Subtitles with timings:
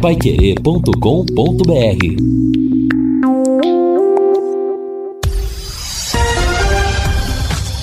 [0.00, 0.90] paiquerê.com.br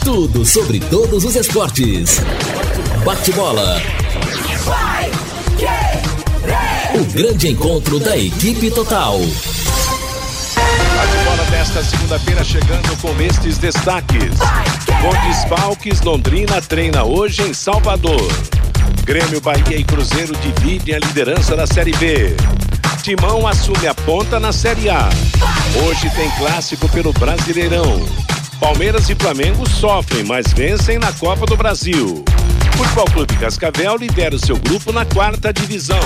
[0.03, 2.19] Tudo sobre todos os esportes.
[3.05, 3.79] Bate-bola.
[6.95, 9.19] O grande encontro da equipe total.
[10.95, 14.33] Bate-bola desta segunda-feira chegando com estes destaques.
[15.01, 18.27] Com desfalques, Londrina treina hoje em Salvador.
[19.07, 22.35] Grêmio, Bahia e Cruzeiro dividem a liderança da Série B.
[23.01, 25.07] Timão assume a ponta na Série A.
[25.81, 28.05] Hoje tem clássico pelo Brasileirão.
[28.59, 32.25] Palmeiras e Flamengo sofrem, mas vencem na Copa do Brasil.
[32.75, 36.01] Futebol Clube Cascavel lidera o seu grupo na quarta divisão.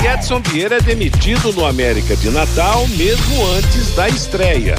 [0.00, 4.76] E Edson Vieira é demitido no América de Natal, mesmo antes da estreia.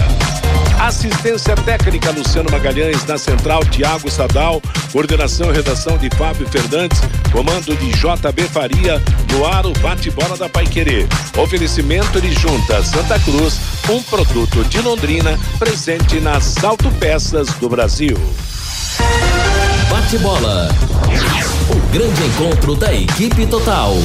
[0.80, 4.62] Assistência técnica Luciano Magalhães, na central Tiago Sadal,
[4.92, 7.02] coordenação e redação de Fábio Fernandes,
[7.35, 9.03] comando de JB Faria,
[9.34, 11.05] no ar o bate-bola da Paiquerê.
[11.38, 18.16] Oferecimento de Junta Santa Cruz, um produto de Londrina, presente nas autopeças do Brasil.
[19.89, 20.69] Bate-bola.
[21.69, 23.95] O grande encontro da equipe total.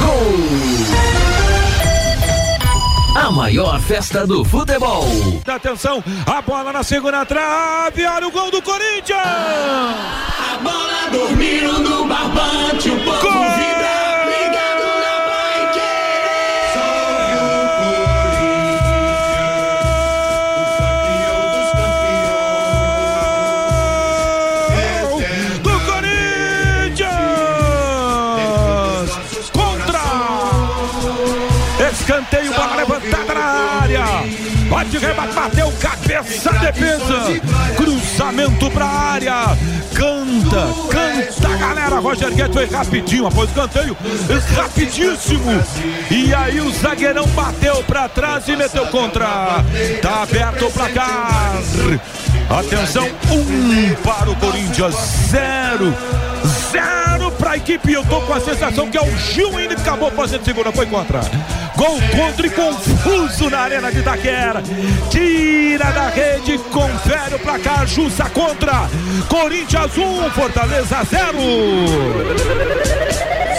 [0.00, 1.23] Gol!
[3.14, 5.04] A maior festa do futebol.
[5.46, 9.20] Atenção, a bola na segunda trave, olha o gol do Corinthians!
[9.20, 13.63] A bola dormindo no barbante, o povo Gol!
[32.04, 34.04] Escanteio, bola levantada na área.
[34.68, 37.40] Pode rebate, bateu, cabeça, defesa.
[37.78, 39.56] Cruzamento pra área.
[39.94, 41.98] Canta, canta, galera.
[42.00, 43.96] Roger Guedes foi rapidinho após o escanteio.
[44.54, 45.64] Rapidíssimo.
[46.10, 49.64] E aí o zagueirão bateu pra trás e meteu contra.
[50.02, 51.54] Tá aberto o placar.
[52.50, 54.94] Atenção, um para o Corinthians,
[55.30, 55.94] zero.
[56.70, 57.13] Zero
[57.56, 57.92] equipe.
[57.92, 60.72] Eu tô com a sensação que é o Gil ainda que acabou fazendo segunda.
[60.72, 61.20] Foi contra.
[61.76, 64.62] Gol contra e confuso na arena de Itaquera.
[65.10, 67.86] Tira da rede, confere o placar.
[67.86, 68.88] Justa contra.
[69.28, 73.53] Corinthians 1, Fortaleza 0.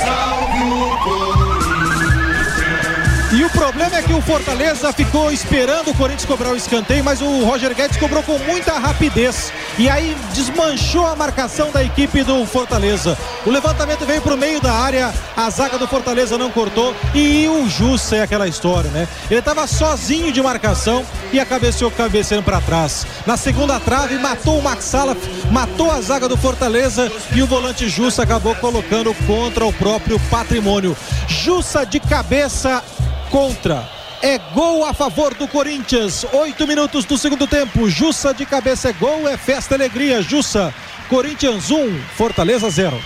[3.55, 7.73] Problema é que o Fortaleza ficou esperando o Corinthians cobrar o escanteio, mas o Roger
[7.73, 9.51] Guedes cobrou com muita rapidez.
[9.79, 13.17] E aí desmanchou a marcação da equipe do Fortaleza.
[13.45, 16.93] O levantamento veio para o meio da área, a zaga do Fortaleza não cortou.
[17.13, 19.07] E o Jussa é aquela história, né?
[19.31, 23.07] Ele estava sozinho de marcação e a cabeceou cabeceando para trás.
[23.25, 25.17] Na segunda trave, matou o Max Salaf,
[25.49, 30.95] matou a zaga do Fortaleza e o volante Jussa acabou colocando contra o próprio patrimônio.
[31.27, 32.83] Jussa de cabeça
[33.29, 33.87] contra.
[34.21, 36.25] É gol a favor do Corinthians.
[36.33, 37.89] Oito minutos do segundo tempo.
[37.89, 40.21] Jussa de cabeça é gol, é festa alegria.
[40.21, 40.73] Jussa,
[41.09, 42.99] Corinthians 1, um, Fortaleza 0.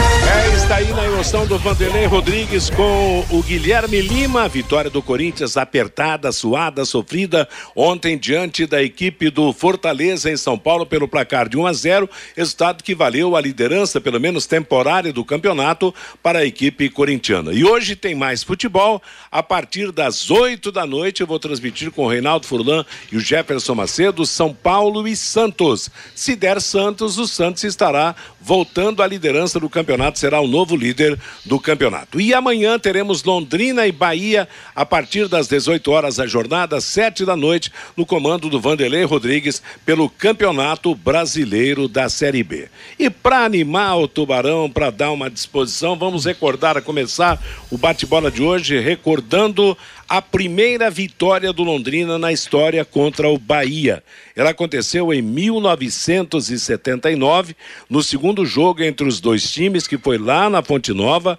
[0.00, 4.48] É, está aí na emoção do Vanderlei Rodrigues com o Guilherme Lima.
[4.48, 10.86] Vitória do Corinthians apertada, suada, sofrida ontem diante da equipe do Fortaleza em São Paulo
[10.86, 15.24] pelo placar de 1 a 0, resultado que valeu a liderança, pelo menos temporária, do
[15.24, 15.92] campeonato
[16.22, 17.52] para a equipe corintiana.
[17.52, 19.02] E hoje tem mais futebol.
[19.28, 23.20] A partir das 8 da noite eu vou transmitir com o Reinaldo Furlan e o
[23.20, 25.90] Jefferson Macedo São Paulo e Santos.
[26.14, 31.07] Se der Santos, o Santos estará voltando à liderança do campeonato, será o novo líder
[31.44, 32.20] do campeonato.
[32.20, 37.36] E amanhã teremos Londrina e Bahia a partir das 18 horas a jornada, 7 da
[37.36, 42.68] noite, no comando do Vanderlei Rodrigues pelo Campeonato Brasileiro da Série B.
[42.98, 47.40] E para animar o Tubarão, para dar uma disposição, vamos recordar a começar
[47.70, 49.76] o bate-bola de hoje, recordando
[50.08, 54.02] a primeira vitória do Londrina na história contra o Bahia.
[54.34, 57.54] Ela aconteceu em 1979,
[57.90, 61.38] no segundo jogo entre os dois times, que foi lá na Fonte Nova.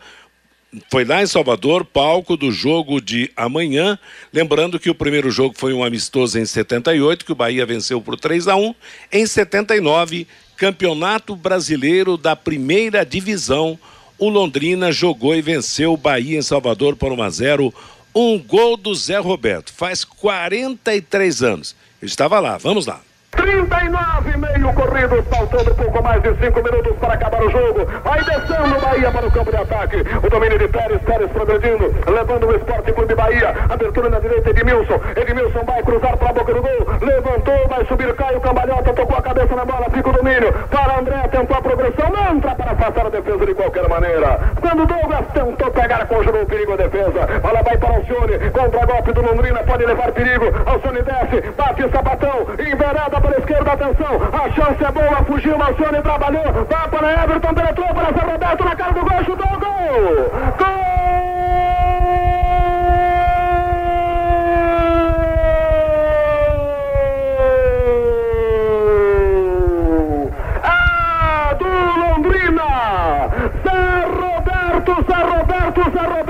[0.92, 3.98] Foi lá em Salvador, palco do jogo de amanhã.
[4.32, 8.20] Lembrando que o primeiro jogo foi um amistoso em 78, que o Bahia venceu por
[8.20, 8.76] 3 a 1
[9.12, 13.80] Em 79, Campeonato Brasileiro da Primeira Divisão.
[14.20, 17.74] O Londrina jogou e venceu o Bahia em Salvador por 1 a 0
[18.14, 19.74] um gol do Zé Roberto.
[19.74, 21.76] Faz 43 anos.
[22.02, 22.58] Eu estava lá.
[22.58, 23.02] Vamos lá.
[23.32, 24.38] 39
[24.70, 27.86] meio corrido, faltando pouco mais de 5 minutos para acabar o jogo.
[28.04, 29.12] Vai descendo o Bahia.
[29.12, 29.98] Para o campo de ataque.
[30.24, 33.56] O domínio de Pérez, Pérez progredindo, levando o Esporte Clube Bahia.
[33.70, 35.00] Abertura na direita, Edmilson.
[35.16, 36.88] Edmilson vai cruzar para a boca do gol.
[37.02, 40.54] Levantou, vai subir, cai o cambalhota, tocou a cabeça na bola, fica o domínio.
[40.70, 44.40] Para André, tentou a progressão, não entra para afastar a defesa de qualquer maneira.
[44.62, 47.40] Quando Douglas tentou pegar, conjurou o perigo a defesa.
[47.42, 50.46] Bola vai para Alcione, contra golpe do Londrina, pode levar perigo.
[50.66, 54.22] Alcione desce, bate o sapatão, enverada para a esquerda, atenção.
[54.32, 58.76] A chance é boa, fugiu, Alcione trabalhou, vai para Everton, penetrou para Zé Roberto na
[58.76, 60.30] cara do gol, chutou o gol.
[60.58, 60.90] Gol!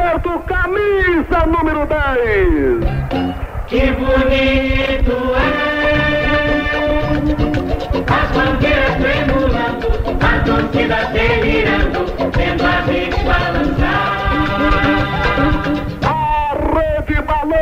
[0.02, 0.18] É
[0.48, 2.80] camisa número 10.
[3.68, 5.60] Que bonito é
[8.12, 9.88] As bandeiras tremulando
[10.20, 14.29] A torcida delirando Vendo a gente balançar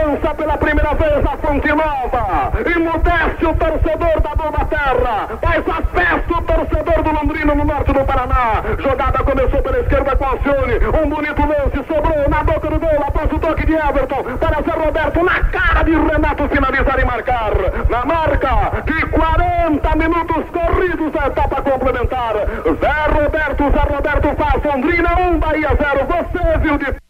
[0.07, 2.51] balança pela primeira vez a Fonte Nova.
[2.65, 5.27] Emudece o torcedor da Boa Terra.
[5.41, 8.63] Faz a festa o torcedor do Londrina no norte do Paraná.
[8.79, 10.75] Jogada começou pela esquerda com Alcione.
[11.03, 14.23] Um bonito lance sobrou na boca do gol após o toque de Everton.
[14.39, 17.51] Para Zé Roberto na cara de Renato finalizar e marcar.
[17.89, 22.33] Na marca de 40 minutos corridos a etapa complementar.
[22.35, 26.05] Zé Roberto, Zé Roberto faz Londrina 1, Bahia 0.
[26.07, 27.06] Você viu de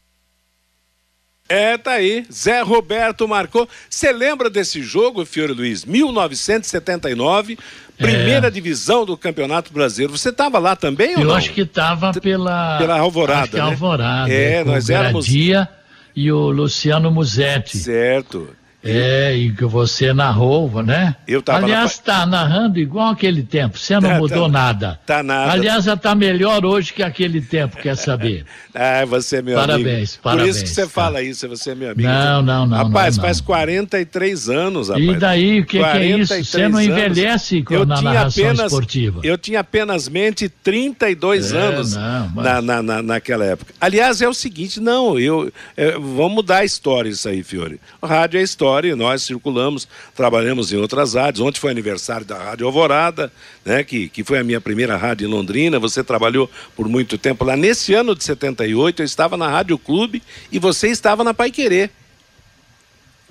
[1.50, 2.26] É, tá aí.
[2.32, 3.68] Zé Roberto marcou.
[3.90, 5.86] Você lembra desse jogo, Fiore Luiz?
[5.86, 7.58] 1979,
[7.98, 10.18] primeira divisão do Campeonato Brasileiro.
[10.18, 11.36] Você estava lá também ou Eu não?
[11.36, 12.78] acho que estava pela.
[12.78, 13.66] Pela Alvorada, Acho que é né?
[13.70, 14.32] Alvorada.
[14.34, 15.70] É, com nós o éramos- Gradia
[16.16, 17.78] e o Luciano Musetti.
[17.78, 18.50] Certo.
[18.84, 21.16] É, e que você narrou, né?
[21.28, 24.50] Eu tava Aliás, na tá narrando igual aquele tempo, você não Tá, mudou tá.
[24.50, 25.00] nada.
[25.06, 25.52] Tá nada.
[25.52, 28.46] Aliás, já tá melhor hoje que aquele tempo, quer saber?
[28.80, 29.98] Ah, você é meu Parabéns, amigo.
[29.98, 30.90] Por isso parabéns, que você tá.
[30.90, 32.08] fala isso, você é meu amigo.
[32.08, 33.46] Não, não, não, Rapaz, não, faz não.
[33.48, 35.04] 43 anos, rapaz.
[35.10, 36.28] E daí, o que, que é isso?
[36.28, 39.20] 43 Você não envelhece com, Eu na tinha narração apenas, esportiva.
[39.24, 43.74] Eu tinha apenas mente 32 É, anos não, mas- na, na, na- naquela época.
[43.82, 47.80] Aliás, é o seguinte, não, eu é, vamos mudar a história isso aí, Fiore.
[48.00, 51.46] O rádio é história, e nós circulamos, trabalhamos em outras rádios.
[51.46, 53.32] Ontem foi aniversário da Rádio Alvorada,
[53.66, 55.80] né, que, que foi a minha primeira rádio em Londrina.
[55.80, 57.56] Você trabalhou por muito tempo lá.
[57.56, 60.22] Nesse ano de 78, eu estava na Rádio Clube
[60.52, 61.90] e você estava na Pai Querer.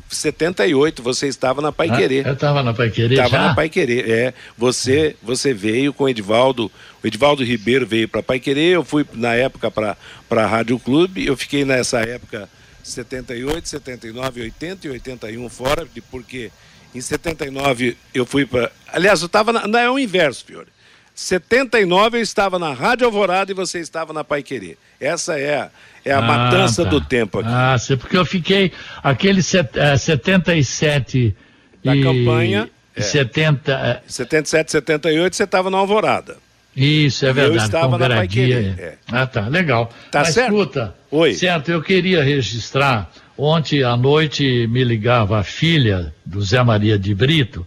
[0.08, 2.26] 78, você estava na Pai Querer.
[2.26, 4.34] Ah, eu tava na Pai Querer Estava na Pai Querer, é.
[4.56, 6.70] Você, você veio com o Edivaldo,
[7.02, 9.96] o Edivaldo Ribeiro veio para Pai Querer, eu fui na época para
[10.30, 12.48] a Rádio Clube, eu fiquei nessa época
[12.90, 16.50] 78, 79, 80 e 81 fora, porque
[16.94, 18.70] em 79 eu fui para.
[18.88, 19.52] Aliás, eu estava.
[19.52, 20.68] Não é o inverso, Fiore.
[21.14, 24.76] 79 eu estava na Rádio Alvorada e você estava na Pai Querer.
[25.00, 25.70] Essa é a,
[26.04, 26.90] é a Ah, matança tá.
[26.90, 27.48] do tempo aqui.
[27.50, 28.70] Ah, sim, porque eu fiquei
[29.02, 31.34] aquele set, eh, 77
[31.82, 33.00] Da e campanha, é.
[33.00, 36.36] 70, eh, 77, 78 você estava na Alvorada.
[36.76, 38.46] Isso é Eu verdade, estava com na Pai Gradia.
[38.46, 38.94] Querer, é.
[39.10, 39.90] Ah, tá, legal.
[40.10, 40.52] Tá Mas certo?
[40.52, 41.32] escuta, Oi.
[41.32, 47.14] certo, eu queria registrar, ontem à noite me ligava a filha do Zé Maria de
[47.14, 47.66] Brito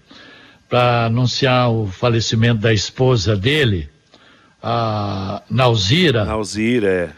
[0.69, 3.89] para anunciar o falecimento da esposa dele,
[4.61, 6.29] a Nauzira.
[6.29, 7.09] Alzira, é.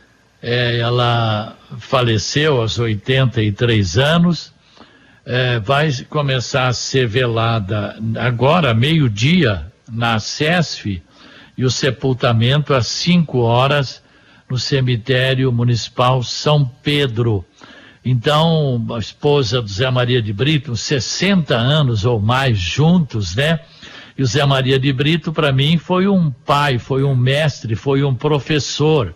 [0.43, 4.53] É, ela faleceu aos 83 anos,
[5.25, 11.01] é, vai começar a ser velada agora, meio-dia, na SESF,
[11.61, 14.01] e o sepultamento às 5 horas
[14.49, 17.45] no cemitério municipal São Pedro.
[18.03, 23.59] Então, a esposa do Zé Maria de Brito, uns 60 anos ou mais juntos, né?
[24.17, 28.03] E o Zé Maria de Brito, para mim, foi um pai, foi um mestre, foi
[28.03, 29.13] um professor.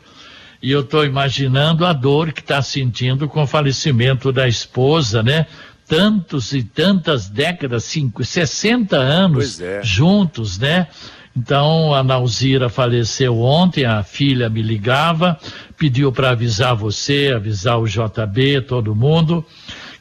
[0.61, 5.47] E eu estou imaginando a dor que está sentindo com o falecimento da esposa, né?
[5.87, 9.81] Tantos e tantas décadas, cinco, 60 anos é.
[9.81, 10.87] juntos, né?
[11.35, 15.37] Então a Nauzira faleceu ontem, a filha me ligava,
[15.77, 19.45] pediu para avisar você, avisar o JB, todo mundo,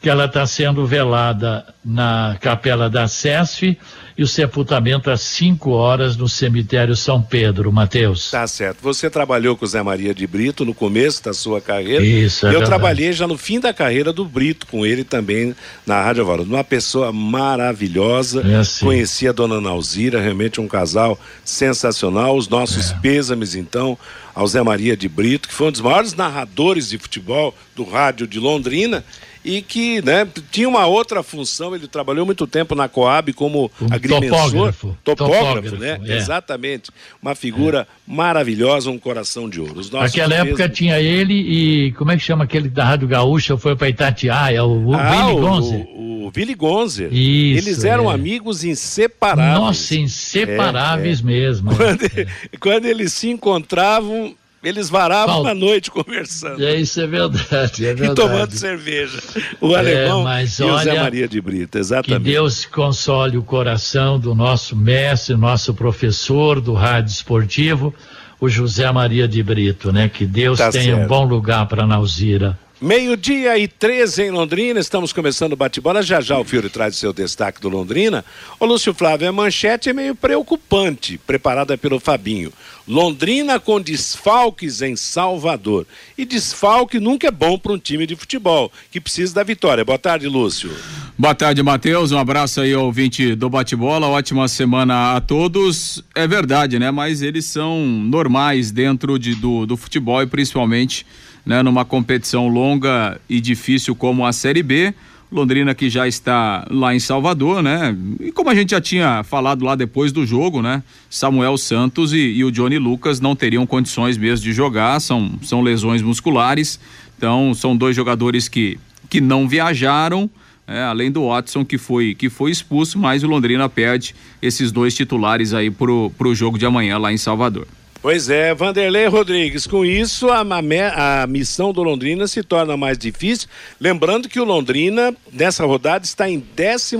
[0.00, 3.76] que ela está sendo velada na capela da SESF
[4.16, 8.30] e o sepultamento às 5 horas no cemitério São Pedro, Mateus.
[8.30, 8.78] Tá certo.
[8.82, 12.04] Você trabalhou com o Zé Maria de Brito no começo da sua carreira.
[12.04, 12.70] Isso, é Eu verdade.
[12.70, 15.54] trabalhei já no fim da carreira do Brito, com ele também
[15.86, 16.48] na Rádio Alvorada.
[16.48, 18.42] Uma pessoa maravilhosa.
[18.46, 18.84] É, sim.
[18.84, 22.36] Conheci a dona Nauzira, realmente um casal sensacional.
[22.36, 22.94] Os nossos É.
[22.98, 23.98] pêsames, então,
[24.34, 28.26] ao Zé Maria de Brito, que foi um dos maiores narradores de futebol do rádio
[28.26, 29.04] de Londrina.
[29.44, 31.74] E que né, tinha uma outra função.
[31.74, 34.30] Ele trabalhou muito tempo na Coab como Um agrimensor.
[34.50, 34.98] topógrafo.
[35.04, 36.00] Topógrafo, Topógrafo, né?
[36.06, 36.16] é.
[36.16, 36.90] Exatamente.
[37.20, 39.80] Uma figura maravilhosa, um coração de ouro.
[39.92, 41.92] Naquela época tinha ele e.
[41.92, 43.56] Como é que chama aquele da Rádio Gaúcha?
[43.58, 45.86] Foi pra Itatiaia, o, Ah, Billy o- Gonze.
[45.94, 47.04] O, o Billy Gonze.
[47.10, 48.14] Isso, Eles eram é.
[48.14, 49.58] amigos inseparáveis.
[49.60, 51.72] Nossa, inseparáveis É, mesmo.
[51.72, 51.76] é.
[51.76, 52.00] Quando,
[52.60, 54.34] quando eles se encontravam,
[54.64, 56.64] eles varavam Fal- a noite conversando.
[56.64, 58.14] É, isso é verdade, é E verdade.
[58.14, 59.18] tomando cerveja.
[59.60, 62.22] O É, alemão mas e o Zé Maria de Brito, Que exatamente.
[62.24, 67.94] Deus console o coração do nosso mestre, nosso professor do rádio esportivo,
[68.40, 70.08] o José Maria de Brito, né?
[70.08, 71.08] Que Deus Tá tenha um certo.
[71.08, 72.58] bom lugar para Nauzira.
[72.84, 76.02] Meio-dia e 13 em Londrina, estamos começando o bate-bola.
[76.02, 78.22] Já já o Fiore traz o seu destaque do Londrina.
[78.60, 82.52] Ô Lúcio Flávio, a manchete é meio preocupante, preparada pelo Fabinho.
[82.86, 85.86] Londrina com desfalques em Salvador.
[86.18, 89.82] E desfalque nunca é bom para um time de futebol, que precisa da vitória.
[89.82, 90.70] Boa tarde, Lúcio.
[91.16, 92.12] Boa tarde, Matheus.
[92.12, 94.08] Um abraço aí ao ouvinte do Bate-Bola.
[94.08, 96.04] Ótima semana a todos.
[96.14, 96.90] É verdade, né?
[96.90, 101.06] Mas eles são normais dentro de, do, do futebol e principalmente
[101.44, 104.94] né, numa competição longa e difícil como a Série B.
[105.34, 107.96] Londrina que já está lá em Salvador, né?
[108.20, 110.80] E como a gente já tinha falado lá depois do jogo, né?
[111.10, 115.60] Samuel Santos e, e o Johnny Lucas não teriam condições mesmo de jogar, são, são
[115.60, 116.78] lesões musculares.
[117.18, 118.78] Então, são dois jogadores que,
[119.10, 120.30] que não viajaram.
[120.66, 124.94] É, além do Watson que foi que foi expulso, mas o Londrina perde esses dois
[124.94, 127.66] titulares aí pro, pro jogo de amanhã lá em Salvador.
[128.04, 129.66] Pois é, Vanderlei Rodrigues.
[129.66, 133.48] Com isso, a, a missão do Londrina se torna mais difícil.
[133.80, 136.96] Lembrando que o Londrina, nessa rodada, está em 12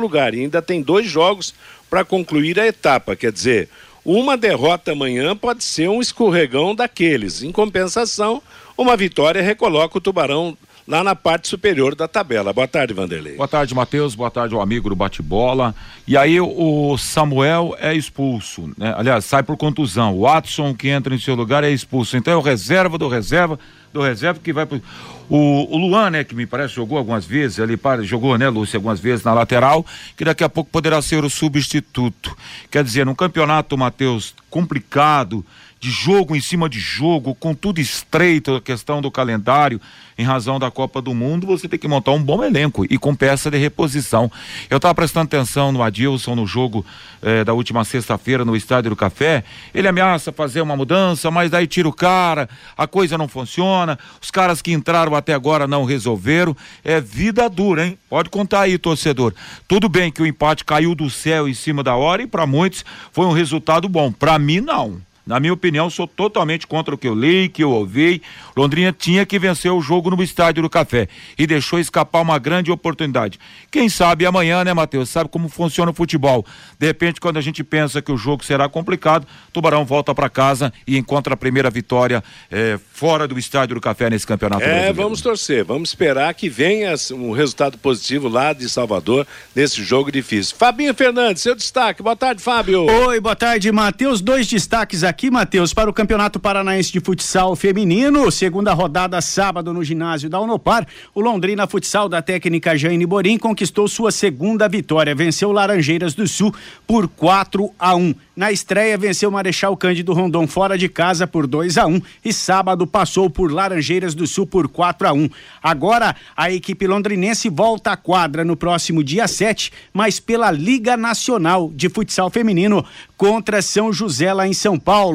[0.00, 1.54] lugar e ainda tem dois jogos
[1.88, 3.14] para concluir a etapa.
[3.14, 3.68] Quer dizer,
[4.04, 7.40] uma derrota amanhã pode ser um escorregão daqueles.
[7.40, 8.42] Em compensação,
[8.76, 10.58] uma vitória recoloca o Tubarão
[10.88, 12.50] lá na parte superior da tabela.
[12.50, 13.36] Boa tarde, Vanderlei.
[13.36, 14.14] Boa tarde, Matheus.
[14.14, 15.74] Boa tarde ao amigo do bate-bola.
[16.06, 18.94] E aí o Samuel é expulso, né?
[18.96, 20.16] Aliás, sai por contusão.
[20.16, 22.16] O Watson que entra em seu lugar é expulso.
[22.16, 23.58] Então é o reserva do reserva
[23.92, 24.80] do reserva que vai pro...
[25.28, 28.76] o, o Luan, né, que me parece jogou algumas vezes ali, para, jogou, né, Lúcio,
[28.76, 32.36] algumas vezes na lateral, que daqui a pouco poderá ser o substituto.
[32.70, 35.44] Quer dizer, num campeonato, Matheus, complicado,
[35.80, 39.80] de jogo em cima de jogo, com tudo estreito, a questão do calendário,
[40.18, 43.14] em razão da Copa do Mundo, você tem que montar um bom elenco e com
[43.14, 44.30] peça de reposição.
[44.68, 46.84] Eu estava prestando atenção no Adilson no jogo
[47.22, 49.44] eh, da última sexta-feira no Estádio do Café.
[49.72, 54.32] Ele ameaça fazer uma mudança, mas daí tira o cara, a coisa não funciona, os
[54.32, 56.56] caras que entraram até agora não resolveram.
[56.82, 57.96] É vida dura, hein?
[58.10, 59.32] Pode contar aí, torcedor.
[59.68, 62.84] Tudo bem que o empate caiu do céu em cima da hora e para muitos
[63.12, 64.10] foi um resultado bom.
[64.10, 65.00] Para mim, não.
[65.28, 68.22] Na minha opinião, sou totalmente contra o que eu li, que eu ouvi.
[68.56, 71.06] Londrina tinha que vencer o jogo no Estádio do Café
[71.38, 73.38] e deixou escapar uma grande oportunidade.
[73.70, 75.10] Quem sabe amanhã, né, Matheus?
[75.10, 76.46] Sabe como funciona o futebol.
[76.78, 80.72] De repente, quando a gente pensa que o jogo será complicado, Tubarão volta para casa
[80.86, 84.62] e encontra a primeira vitória eh, fora do Estádio do Café nesse campeonato.
[84.62, 84.94] É, brasileiro.
[84.94, 90.56] vamos torcer, vamos esperar que venha um resultado positivo lá de Salvador nesse jogo difícil.
[90.56, 92.02] Fabinho Fernandes, seu destaque.
[92.02, 92.86] Boa tarde, Fábio.
[92.86, 94.22] Oi, boa tarde, Matheus.
[94.22, 98.30] Dois destaques aqui, Matheus, para o Campeonato Paranaense de Futsal Feminino.
[98.30, 100.86] Segunda rodada, sábado, no ginásio da Unopar.
[101.12, 105.16] O Londrina Futsal da técnica Jane Borim conquistou sua segunda vitória.
[105.16, 106.54] Venceu Laranjeiras do Sul
[106.86, 108.14] por 4 a 1.
[108.36, 112.86] Na estreia, venceu Marechal Cândido Rondon fora de casa por 2 a 1 e sábado
[112.86, 115.28] passou por Laranjeiras do Sul por 4 a 1.
[115.60, 121.72] Agora, a equipe londrinense volta à quadra no próximo dia 7, mas pela Liga Nacional
[121.74, 125.07] de Futsal Feminino contra São José lá em São Paulo.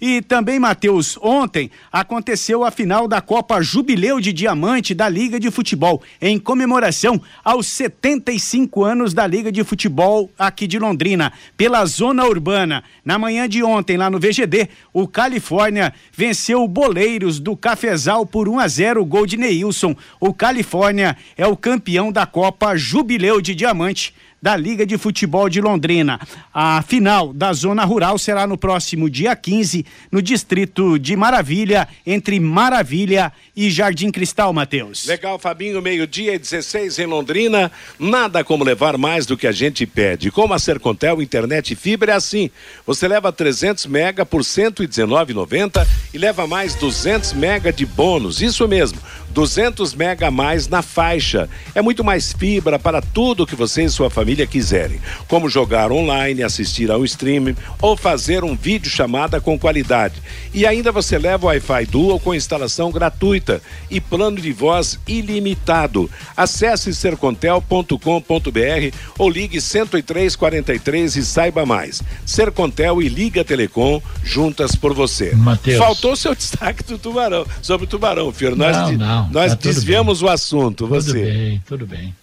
[0.00, 5.50] E também, Matheus, ontem aconteceu a final da Copa Jubileu de Diamante da Liga de
[5.50, 12.24] Futebol, em comemoração aos 75 anos da Liga de Futebol aqui de Londrina, pela zona
[12.24, 12.84] urbana.
[13.04, 18.48] Na manhã de ontem, lá no VGD, o Califórnia venceu o Boleiros do Cafezal por
[18.48, 19.94] 1 a 0, gol de Neilson.
[20.20, 25.60] O Califórnia é o campeão da Copa Jubileu de Diamante da Liga de Futebol de
[25.60, 26.18] Londrina.
[26.52, 32.40] A final da Zona Rural será no próximo dia 15, no distrito de Maravilha, entre
[32.40, 35.06] Maravilha e Jardim Cristal, Matheus.
[35.06, 37.70] Legal, Fabinho, meio-dia e 16 em Londrina.
[37.98, 40.30] Nada como levar mais do que a gente pede.
[40.30, 42.50] Com a Sercontel Internet e Fibra é assim.
[42.86, 48.40] Você leva 300 mega por R$ 119,90 e leva mais 200 mega de bônus.
[48.40, 48.98] Isso mesmo.
[49.30, 51.48] 200 mega a mais na faixa.
[51.74, 56.42] É muito mais fibra para tudo que você e sua família quiserem, como jogar online,
[56.42, 60.14] assistir ao streaming ou fazer um vídeo chamada com qualidade.
[60.52, 66.10] E ainda você leva o Wi-Fi Dual com instalação gratuita e plano de voz ilimitado.
[66.36, 72.02] Acesse sercontel.com.br ou ligue 10343 e saiba mais.
[72.24, 75.34] Sercontel e Liga Telecom juntas por você.
[75.34, 75.78] Mateus.
[75.78, 78.32] Faltou seu destaque do Tubarão, sobre o Tubarão.
[78.56, 81.12] Nós, Não, de- não, nós tá tudo desviamos o assunto, Tudo você.
[81.12, 82.14] bem, tudo bem.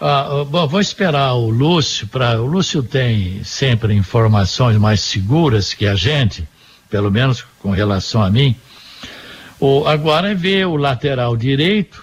[0.00, 5.74] Ah, ah, bom, vou esperar o Lúcio para o Lúcio tem sempre informações mais seguras
[5.74, 6.48] que a gente,
[6.88, 8.56] pelo menos com relação a mim.
[9.60, 12.02] O, agora é ver o lateral direito.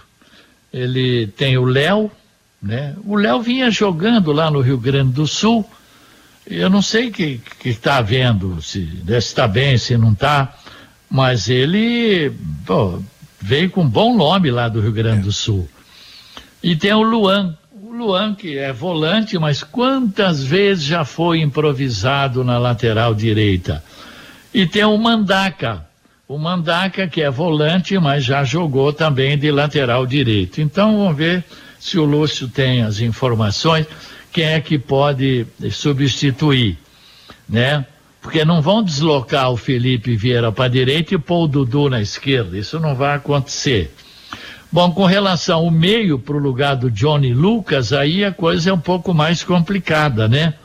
[0.72, 2.12] Ele tem o Léo,
[2.62, 2.96] né?
[3.04, 5.68] O Léo vinha jogando lá no Rio Grande do Sul.
[6.46, 10.56] Eu não sei o que que está vendo, se está bem, se não está,
[11.10, 12.32] mas ele
[12.66, 13.02] pô,
[13.40, 15.68] veio com um bom nome lá do Rio Grande do Sul.
[16.62, 17.56] E tem o Luan.
[17.82, 23.84] O Luan, que é volante, mas quantas vezes já foi improvisado na lateral direita?
[24.54, 25.86] E tem o Mandaca.
[26.28, 30.60] O Mandaca, que é volante, mas já jogou também de lateral direito.
[30.60, 31.46] Então vamos ver
[31.80, 33.88] se o Lúcio tem as informações,
[34.32, 36.78] quem é que pode substituir,
[37.48, 37.86] né?
[38.28, 42.02] Porque não vão deslocar o Felipe Vieira para a direita e pôr o Dudu na
[42.02, 42.58] esquerda.
[42.58, 43.90] Isso não vai acontecer.
[44.70, 48.74] Bom, com relação ao meio para o lugar do Johnny Lucas, aí a coisa é
[48.74, 50.56] um pouco mais complicada, né?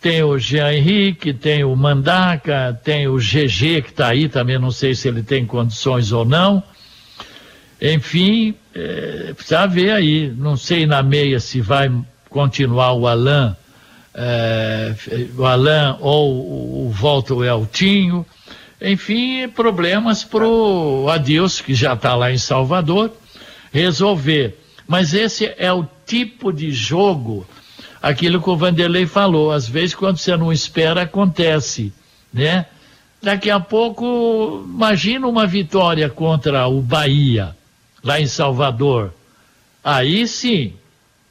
[0.00, 4.70] Tem o Jean Henrique, tem o Mandaca, tem o GG que está aí, também não
[4.70, 6.62] sei se ele tem condições ou não.
[7.82, 10.32] Enfim, eh, precisa ver aí.
[10.38, 11.90] Não sei na meia se vai
[12.30, 13.56] continuar o Alain,
[14.16, 14.94] eh,
[15.36, 18.24] o Alain ou o, volta o Eltinho.
[18.80, 23.12] Enfim, problemas para o Adilson, que já está lá em Salvador,
[23.72, 24.58] resolver.
[24.88, 27.46] Mas esse é o tipo de jogo,
[28.00, 31.92] aquilo que o Vanderlei falou, às vezes quando você não espera acontece,
[32.32, 32.66] né?
[33.20, 37.56] Daqui a pouco, imagina uma vitória contra o Bahia,
[38.04, 39.12] lá em Salvador.
[39.82, 40.74] Aí sim,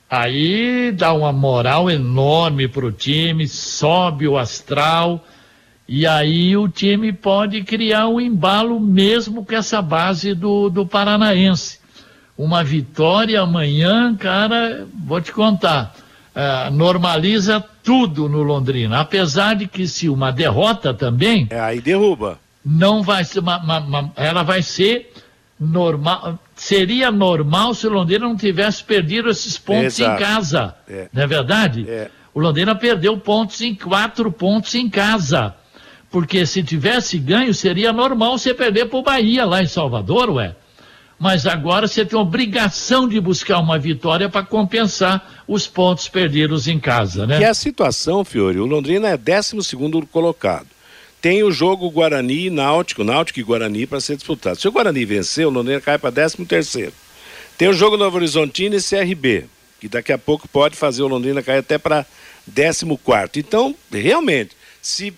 [0.09, 5.23] aí dá uma moral enorme para o time, sobe o astral,
[5.87, 11.79] e aí o time pode criar um embalo mesmo com essa base do, do Paranaense.
[12.37, 15.95] Uma vitória amanhã, cara, vou te contar,
[16.35, 18.99] eh, normaliza tudo no Londrina.
[18.99, 22.37] Apesar de que se uma derrota também, É, aí derruba.
[22.65, 25.13] não vai ser, uma- uma- uma- ela vai ser
[25.59, 30.21] normal, seria normal se o Londrina não tivesse perdido esses pontos Exato.
[30.21, 30.75] em casa.
[30.87, 31.09] É.
[31.13, 31.85] Não é verdade?
[31.87, 32.09] É.
[32.33, 35.55] O Londrina perdeu pontos em quatro pontos em casa.
[36.11, 40.55] Porque se tivesse ganho, seria normal você perder para o Bahia lá em Salvador, ué.
[41.17, 46.77] Mas agora você tem obrigação de buscar uma vitória para compensar os pontos perdidos em
[46.77, 47.37] casa, né?
[47.37, 50.67] Que é a situação, Fiore, o Londrina é 12 segundo colocado.
[51.25, 54.61] Tem o jogo Guarani e Náutico, Náutico e Guarani para ser disputado.
[54.61, 56.93] Se o Guarani vencer, o Londrina cai para 13 terceiro.
[57.57, 59.45] Tem o jogo Novo Horizontino e CRB,
[59.81, 62.05] que daqui a pouco pode fazer o Londrina cair até para
[62.45, 63.39] 14 quarto.
[63.39, 65.11] Então, realmente, se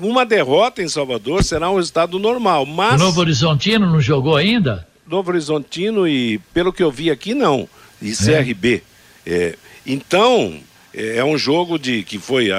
[0.00, 4.84] uma derrota em Salvador será um resultado normal, O mas Novo Horizontino não jogou ainda?
[5.06, 7.68] Novo Horizontino e, pelo que eu vi aqui, não.
[8.02, 8.82] E CRB.
[9.24, 9.54] É,
[9.86, 10.58] então,
[10.92, 12.50] é, é um jogo de que foi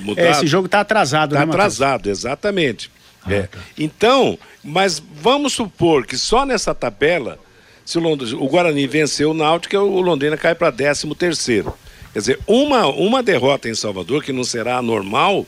[0.00, 0.26] mudado.
[0.26, 2.90] É, esse jogo tá atrasado, Está né, atrasado, exatamente.
[3.24, 3.42] Ah, É.
[3.42, 3.58] tá.
[3.78, 7.38] Então, mas vamos supor que só nessa tabela,
[7.84, 11.74] se o, o Guarani venceu o Náutico, o Londrina cai para 13 terceiro.
[12.12, 15.46] Quer dizer, uma, uma derrota em Salvador, que não será normal,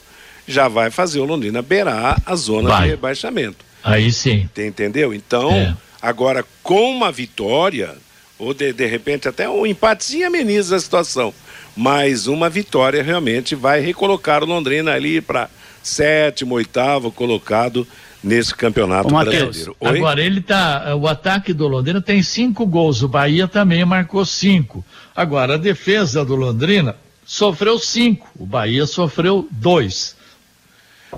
[0.48, 2.82] já vai fazer o Londrina beirar a zona Vai.
[2.84, 3.64] de rebaixamento.
[3.84, 4.48] Aí sim.
[4.54, 5.14] Te Entendeu?
[5.14, 5.76] Então, É.
[6.02, 7.94] agora com uma vitória,
[8.38, 11.32] ou de, de repente até um empatezinho ameniza a situação.
[11.76, 15.50] Mas uma vitória realmente vai recolocar o Londrina ali para
[15.82, 17.86] sétimo, oitavo colocado
[18.24, 19.76] nesse campeonato Ô, Matheus, brasileiro.
[19.78, 19.98] Oi?
[19.98, 20.96] Agora ele tá.
[20.96, 23.02] O ataque do Londrina tem cinco gols.
[23.02, 24.84] O Bahia também marcou cinco.
[25.14, 28.28] Agora, a defesa do Londrina sofreu cinco.
[28.38, 30.16] O Bahia sofreu dois.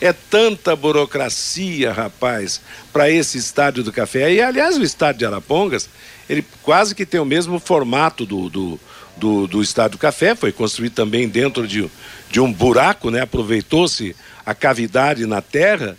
[0.00, 2.60] É tanta burocracia, rapaz,
[2.92, 4.32] para esse estádio do café.
[4.32, 5.90] E, aliás, o estádio de Arapongas,
[6.30, 8.80] ele quase que tem o mesmo formato do, do,
[9.16, 11.90] do, do estádio do café, foi construído também dentro de,
[12.30, 13.22] de um buraco, né?
[13.22, 14.14] Aproveitou-se
[14.46, 15.98] a cavidade na terra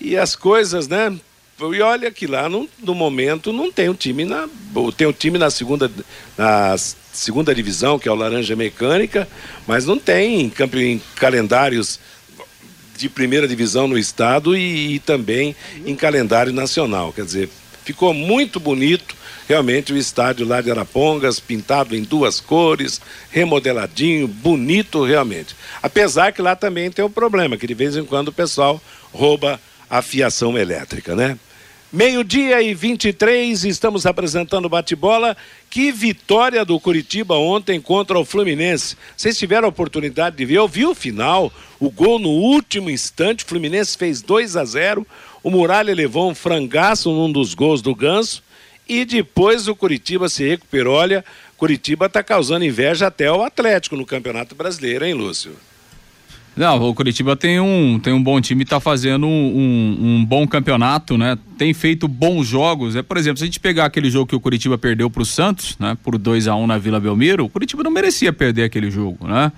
[0.00, 1.16] e as coisas, né?
[1.60, 4.48] E olha que lá no, no momento não tem um time na
[4.96, 5.90] tem um time na segunda
[6.36, 9.28] na segunda divisão que é o Laranja Mecânica,
[9.66, 12.00] mas não tem campe- em calendários
[12.96, 15.54] de primeira divisão no estado e, e também
[15.86, 17.12] em calendário nacional.
[17.12, 17.48] Quer dizer,
[17.84, 19.14] ficou muito bonito
[19.48, 25.54] realmente o estádio lá de Arapongas, pintado em duas cores, remodeladinho, bonito realmente.
[25.82, 28.80] Apesar que lá também tem um problema, que de vez em quando o pessoal
[29.12, 29.60] rouba
[29.94, 31.38] a fiação elétrica, né?
[31.92, 35.36] Meio-dia e 23, estamos apresentando o bate-bola.
[35.70, 38.96] Que vitória do Curitiba ontem contra o Fluminense.
[39.16, 40.56] Vocês tiveram a oportunidade de ver?
[40.56, 43.44] Eu vi o final, o gol no último instante.
[43.44, 45.06] O Fluminense fez 2 a 0.
[45.44, 48.42] O Muralha levou um frangaço num dos gols do Ganso.
[48.88, 50.96] E depois o Curitiba se recuperou.
[50.96, 51.24] Olha,
[51.56, 55.54] Curitiba está causando inveja até ao Atlético no Campeonato Brasileiro, hein, Lúcio?
[56.56, 60.46] Não, o Curitiba tem um, tem um bom time, está fazendo um, um, um bom
[60.46, 61.36] campeonato, né?
[61.58, 62.94] Tem feito bons jogos.
[62.94, 65.24] É, por exemplo, se a gente pegar aquele jogo que o Curitiba perdeu para o
[65.24, 65.96] Santos, né?
[66.02, 69.50] Por 2 a 1 na Vila Belmiro, o Curitiba não merecia perder aquele jogo, né?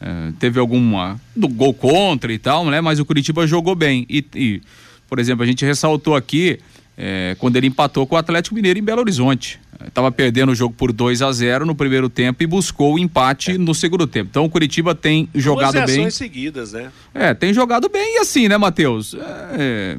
[0.00, 2.80] É, teve alguma do gol contra e tal, né?
[2.80, 4.06] Mas o Curitiba jogou bem.
[4.08, 4.62] E, e,
[5.08, 6.60] por exemplo, a gente ressaltou aqui
[6.96, 9.60] é, quando ele empatou com o Atlético Mineiro em Belo Horizonte.
[9.86, 13.58] Estava perdendo o jogo por 2 a 0 no primeiro tempo e buscou o empate
[13.58, 14.28] no segundo tempo.
[14.30, 16.10] Então o Curitiba tem jogado Duas bem.
[16.10, 16.90] seguidas, né?
[17.12, 19.14] É, tem jogado bem e assim, né, Matheus?
[19.14, 19.96] É,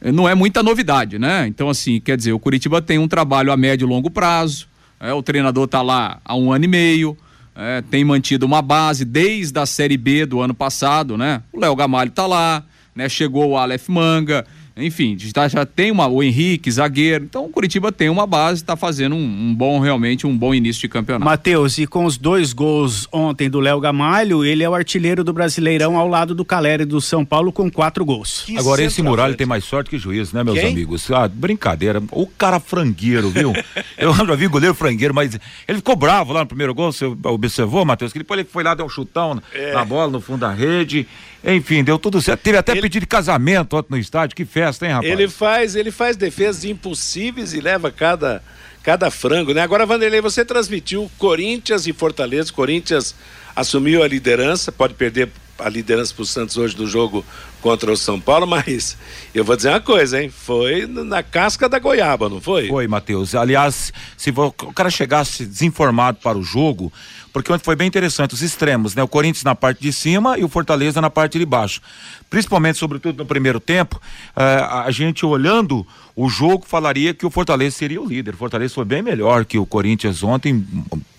[0.00, 1.46] é, não é muita novidade, né?
[1.46, 4.66] Então, assim, quer dizer, o Curitiba tem um trabalho a médio e longo prazo,
[4.98, 7.16] é, o treinador tá lá há um ano e meio,
[7.54, 11.42] é, tem mantido uma base desde a Série B do ano passado, né?
[11.52, 13.08] O Léo Gamalho tá lá, né?
[13.08, 14.46] Chegou o Aleph Manga,
[14.80, 17.24] enfim, já, já tem uma, o Henrique, zagueiro.
[17.24, 20.80] Então, o Curitiba tem uma base, está fazendo um, um bom, realmente, um bom início
[20.82, 21.24] de campeonato.
[21.24, 25.32] Matheus, e com os dois gols ontem do Léo Gamalho, ele é o artilheiro do
[25.32, 28.46] Brasileirão ao lado do Caleri do São Paulo com quatro gols.
[28.56, 30.70] Agora, esse Muralha tem mais sorte que juiz, né, meus Quem?
[30.72, 31.10] amigos?
[31.10, 32.02] Ah, brincadeira.
[32.12, 33.52] O cara frangueiro, viu?
[33.98, 35.38] Eu já vi goleiro frangueiro, mas
[35.68, 38.12] ele ficou bravo lá no primeiro gol, você observou, Matheus?
[38.12, 39.72] Que depois ele foi lá, deu um chutão É.
[39.74, 41.06] na bola, no fundo da rede.
[41.44, 42.40] Enfim, deu tudo certo.
[42.40, 44.36] Teve até pedido de casamento ontem no estádio.
[44.36, 45.10] Que festa, hein, rapaz?
[45.10, 48.42] Ele faz, ele faz defesas impossíveis e leva cada,
[48.82, 49.62] cada frango, né?
[49.62, 52.52] Agora, Vanderlei, você transmitiu Corinthians e Fortaleza.
[52.52, 53.14] Corinthians
[53.56, 55.30] assumiu a liderança, pode perder
[55.62, 57.24] a liderança para o Santos hoje do jogo
[57.60, 58.96] contra o São Paulo, mas
[59.34, 60.30] eu vou dizer uma coisa, hein?
[60.30, 62.68] Foi na casca da goiaba, não foi?
[62.68, 63.34] Foi, Matheus.
[63.34, 66.92] Aliás, se o cara chegasse desinformado para o jogo,
[67.32, 69.02] porque ontem foi bem interessante, os extremos, né?
[69.02, 71.80] O Corinthians na parte de cima e o Fortaleza na parte de baixo.
[72.28, 74.00] Principalmente, sobretudo no primeiro tempo,
[74.36, 75.86] eh, a gente olhando
[76.22, 78.34] o jogo falaria que o Fortaleza seria o líder.
[78.34, 80.62] O Fortaleza foi bem melhor que o Corinthians ontem,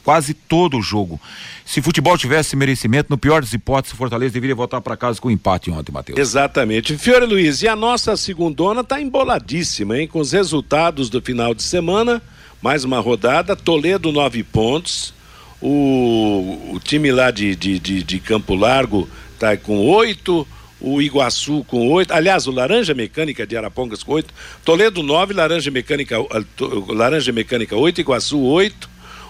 [0.03, 1.19] quase todo o jogo.
[1.65, 5.27] Se futebol tivesse merecimento, no pior das hipóteses, o Fortaleza deveria voltar para casa com
[5.27, 6.19] um empate ontem, Matheus.
[6.19, 6.95] Exatamente.
[6.99, 10.07] Fiore Luiz, e a nossa segundona tá emboladíssima, hein?
[10.07, 12.21] Com os resultados do final de semana,
[12.61, 15.15] mais uma rodada, Toledo nove pontos,
[15.59, 19.09] o, o time lá de, de, de, de Campo Largo
[19.39, 20.47] tá com oito,
[20.81, 24.33] o Iguaçu com oito, aliás, o Laranja Mecânica de Arapongas com oito,
[24.65, 26.15] Toledo nove, Laranja Mecânica,
[26.55, 28.89] to- Laranja Mecânica oito, Iguaçu oito,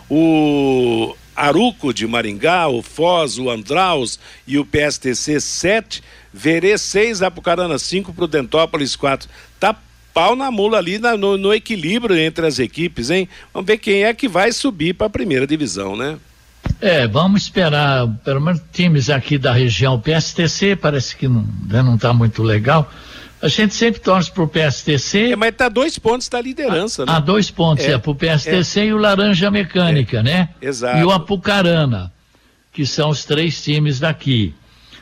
[0.09, 7.77] o Aruco de Maringá, o Foz, o Andraus e o PSTC 7, Verê 6, Apucarana
[7.77, 9.27] 5, Prudentópolis 4.
[9.59, 9.75] Tá
[10.13, 13.27] pau na mula ali na- no, no equilíbrio entre as equipes, hein?
[13.53, 16.17] Vamos ver quem é que vai subir para a primeira divisão, né?
[16.79, 21.83] É, vamos esperar, pelo menos times aqui da região, o PSTC parece que não está
[21.83, 22.91] não tá muito legal.
[23.41, 25.31] A gente sempre torce pro PSTC.
[25.31, 27.11] É, mas tá dois pontos da liderança, né?
[27.11, 28.85] Há dois pontos, é, é pro PSTC é.
[28.85, 30.23] e o Laranja Mecânica, é.
[30.23, 30.49] né?
[30.61, 30.97] Exato.
[30.97, 32.11] E o Apucarana,
[32.71, 34.53] que são os três times daqui.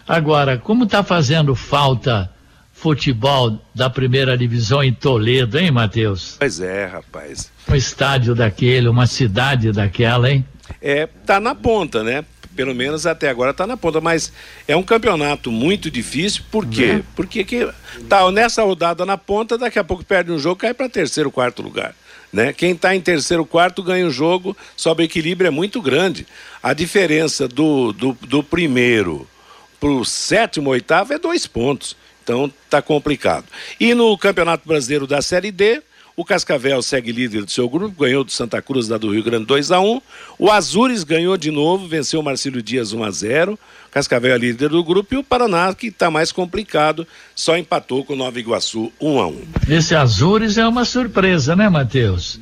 [0.08, 2.32] Agora, como tá fazendo falta
[2.72, 6.38] futebol da primeira divisão em Toledo, hein, Matheus?
[6.40, 7.52] Pois é, rapaz.
[7.68, 10.46] Um estádio daquele, uma cidade daquela, hein?
[10.82, 12.24] É, tá na ponta, né?
[12.56, 14.34] Pelo menos até agora tá na ponta, mas
[14.68, 16.92] é um campeonato muito difícil, por quê?
[16.92, 17.04] Uhum.
[17.16, 17.70] Porque que,
[18.10, 21.62] tá nessa rodada na ponta, daqui a pouco perde um jogo, cai para terceiro, quarto
[21.62, 21.96] lugar.
[22.32, 22.54] Né?
[22.54, 26.28] Quem está em terceiro, quarto ganha o jogo, sobe o equilíbrio é muito grande.
[26.62, 29.28] A diferença do, do, do primeiro
[29.80, 31.96] para o sétimo, oitavo é dois pontos.
[32.24, 33.46] Então tá complicado.
[33.80, 35.82] E no Campeonato Brasileiro da Série D,
[36.20, 39.46] o Cascavel segue líder do seu grupo, ganhou do Santa Cruz da do Rio Grande
[39.46, 40.02] 2 a 1.
[40.38, 43.60] O Azures ganhou de novo, venceu o Marcílio Dias 1 a 0.
[43.90, 48.12] Cascavel é líder do grupo e o Paraná, que está mais complicado, só empatou com
[48.12, 49.42] o Nova Iguaçu 1 a 1.
[49.70, 52.38] Esse Azures é uma surpresa, né, Matheus?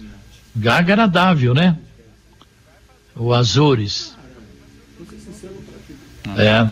[0.67, 1.77] Agradável, né?
[3.15, 4.17] O Azures.
[6.35, 6.67] É.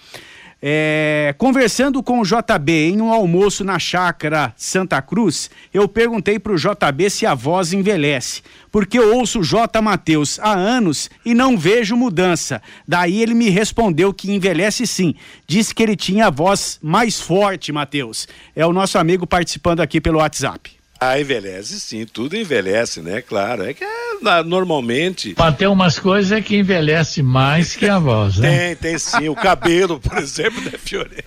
[0.60, 6.52] É, conversando com o JB em um almoço na chácara Santa Cruz, eu perguntei para
[6.52, 8.42] o JB se a voz envelhece,
[8.72, 9.80] porque eu ouço J.
[9.80, 12.60] Matheus há anos e não vejo mudança.
[12.86, 15.14] Daí ele me respondeu que envelhece sim.
[15.46, 18.26] Disse que ele tinha a voz mais forte, Matheus.
[18.56, 20.77] É o nosso amigo participando aqui pelo WhatsApp.
[21.00, 23.22] Ah, envelhece sim, tudo envelhece, né?
[23.22, 25.32] Claro, é que é, normalmente...
[25.38, 28.74] Mas tem umas coisas que envelhece mais que a voz, né?
[28.74, 31.22] Tem, tem sim, o cabelo, por exemplo, né, Fiore?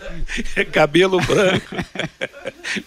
[0.73, 1.75] cabelo branco,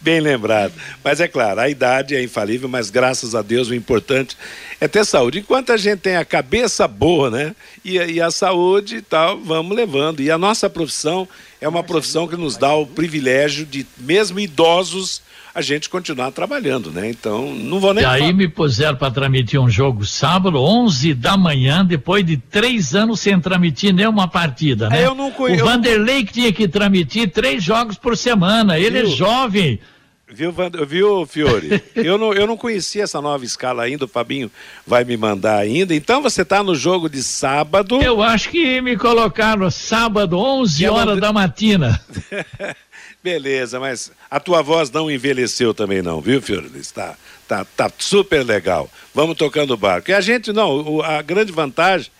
[0.03, 0.75] bem lembrado.
[1.03, 4.37] Mas é claro, a idade é infalível, mas graças a Deus o importante
[4.79, 5.39] é ter saúde.
[5.39, 7.57] Enquanto a gente tem a cabeça boa, né?
[7.83, 10.21] E, e a saúde e tal, vamos levando.
[10.21, 11.27] E a nossa profissão
[11.63, 15.23] é uma profissão que nos dá o privilégio de, mesmo idosos,
[15.55, 17.09] a gente continuar trabalhando, né?
[17.09, 18.03] Então, não vou nem.
[18.03, 22.95] E aí me puseram para transmitir um jogo sábado, 11 da manhã, depois de três
[22.95, 25.03] anos sem transmitir nenhuma partida, né?
[25.03, 25.63] É, eu não conheço.
[25.63, 29.13] O Vanderlei que tinha que transmitir três jogos por semana, ele é Viu?
[29.13, 29.81] é jovem.
[30.27, 30.53] Viu,
[30.85, 31.81] viu, Fiore?
[31.95, 34.51] eu, não, eu não conhecia essa nova escala ainda, o Fabinho
[34.85, 35.95] vai me mandar ainda.
[35.95, 38.03] Então você está no jogo de sábado.
[38.03, 42.01] Eu acho que me colocaram sábado, 11 horas da matina.
[43.25, 46.93] Beleza, mas a tua voz não envelheceu também não, viu, Fiorlis?
[46.93, 47.17] Tá,
[47.49, 48.87] tá, tá super legal.
[49.15, 50.11] Vamos tocando o barco.
[50.11, 52.11] E a gente, não, a grande vantagem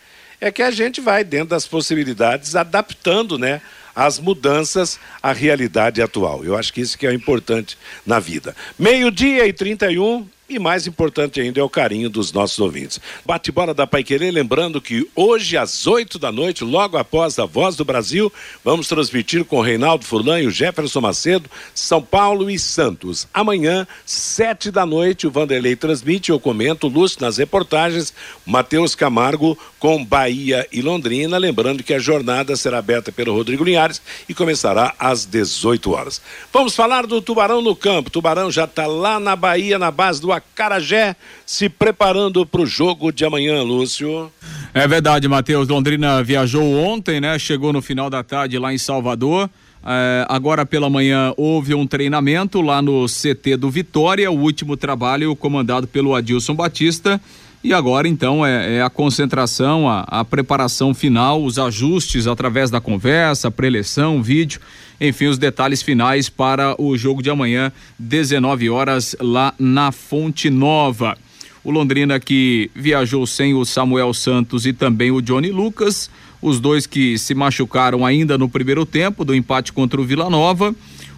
[0.41, 3.61] é que a gente vai, dentro das possibilidades, adaptando, né?
[3.95, 6.43] As mudanças à realidade atual.
[6.43, 8.55] Eu acho que isso que é importante na vida.
[8.79, 12.99] Meio-dia e 31, e mais importante ainda é o carinho dos nossos ouvintes.
[13.25, 17.83] Bate-bola da Paiquerê, lembrando que hoje às 8 da noite, logo após a Voz do
[17.83, 18.31] Brasil,
[18.63, 23.27] vamos transmitir com Reinaldo Furlan e o Jefferson Macedo, São Paulo e Santos.
[23.33, 28.13] Amanhã, sete da noite, o Vanderlei transmite, eu comento, Lúcio nas reportagens,
[28.45, 34.01] Matheus Camargo com Bahia e Londrina, lembrando que a jornada será aberta pelo Rodrigo Linhares
[34.27, 36.21] e começará às 18 horas.
[36.51, 38.09] Vamos falar do Tubarão no campo.
[38.09, 43.11] Tubarão já está lá na Bahia, na base do Acarajé, se preparando para o jogo
[43.11, 44.31] de amanhã, Lúcio.
[44.73, 45.67] É verdade, Matheus.
[45.67, 47.37] Londrina viajou ontem, né?
[47.39, 49.49] Chegou no final da tarde lá em Salvador.
[49.87, 55.35] É, agora pela manhã houve um treinamento lá no CT do Vitória, o último trabalho
[55.35, 57.21] comandado pelo Adilson Batista.
[57.65, 62.79] E agora então é, é a concentração, a, a, preparação final, os ajustes através da
[62.79, 64.61] conversa, preleção, vídeo
[65.01, 71.17] enfim, os detalhes finais para o jogo de amanhã, 19 horas, lá na Fonte Nova.
[71.63, 76.09] O Londrina que viajou sem o Samuel Santos e também o Johnny Lucas,
[76.41, 80.73] os dois que se machucaram ainda no primeiro tempo do empate contra o Vila Nova.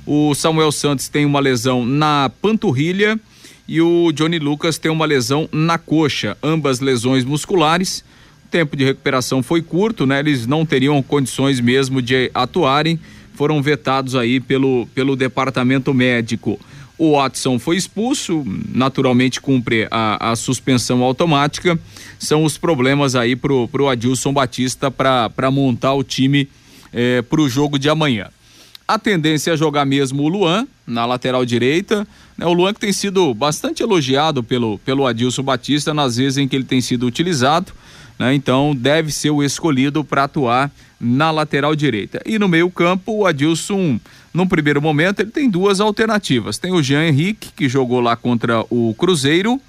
[0.06, 3.20] O Samuel Santos tem uma lesão na panturrilha
[3.68, 8.04] e o Johnny Lucas tem uma lesão na coxa, ambas lesões musculares.
[8.46, 10.20] O tempo de recuperação foi curto, né?
[10.20, 13.00] Eles não teriam condições mesmo de atuarem
[13.38, 16.60] foram vetados aí pelo, pelo departamento médico.
[16.98, 21.80] O Watson foi expulso, naturalmente cumpre a, a suspensão automática.
[22.18, 26.50] São os problemas aí pro, pro Adilson Batista para montar o time
[26.92, 28.28] eh, para o jogo de amanhã.
[28.88, 32.08] A tendência é jogar mesmo o Luan na lateral direita.
[32.38, 32.46] Né?
[32.46, 36.56] O Luan que tem sido bastante elogiado pelo, pelo Adilson Batista nas vezes em que
[36.56, 37.74] ele tem sido utilizado.
[38.18, 38.34] Né?
[38.34, 42.22] Então deve ser o escolhido para atuar na lateral direita.
[42.26, 44.00] E no meio-campo, o Adilson,
[44.34, 46.58] num primeiro momento, ele tem duas alternativas.
[46.58, 49.62] Tem o Jean Henrique, que jogou lá contra o Cruzeiro,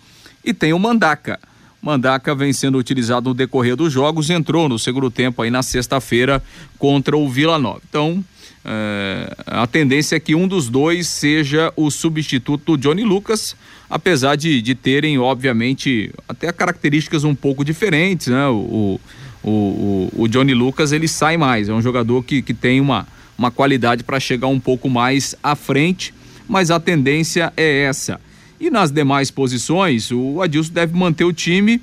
[0.45, 1.41] e tem o Mandaca.
[1.81, 6.43] Mandaca vem sendo utilizado no decorrer dos jogos, entrou no segundo tempo aí na sexta-feira
[6.79, 7.81] contra o Vila Nova.
[7.89, 8.25] Então,
[8.65, 13.57] é, a tendência é que um dos dois seja o substituto do Johnny Lucas,
[13.89, 18.49] apesar de, de terem, obviamente, até características um pouco diferentes, né?
[18.49, 19.01] O,
[19.43, 23.07] o, o, o Johnny Lucas ele sai mais, é um jogador que, que tem uma,
[23.39, 26.13] uma qualidade para chegar um pouco mais à frente,
[26.49, 28.21] mas a tendência é essa.
[28.61, 31.81] E nas demais posições, o Adilson deve manter o time.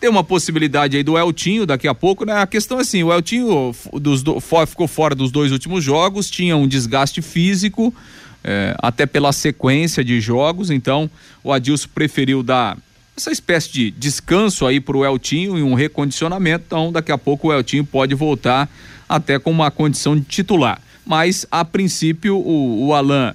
[0.00, 2.34] Tem uma possibilidade aí do Eltinho daqui a pouco, né?
[2.34, 6.56] A questão é assim, o Eltinho dos, do, ficou fora dos dois últimos jogos, tinha
[6.56, 7.94] um desgaste físico,
[8.42, 11.10] é, até pela sequência de jogos, então
[11.42, 12.76] o Adilson preferiu dar
[13.16, 16.64] essa espécie de descanso aí para o Eltinho e um recondicionamento.
[16.66, 18.68] Então, daqui a pouco o Eltinho pode voltar
[19.08, 20.80] até com uma condição de titular.
[21.06, 23.34] Mas, a princípio, o, o Alan,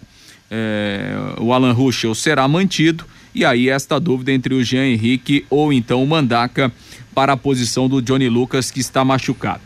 [0.49, 3.05] é, o Alan Ruschel será mantido.
[3.33, 6.71] E aí, esta dúvida entre o Jean Henrique ou então o Mandaca
[7.13, 9.61] para a posição do Johnny Lucas, que está machucado.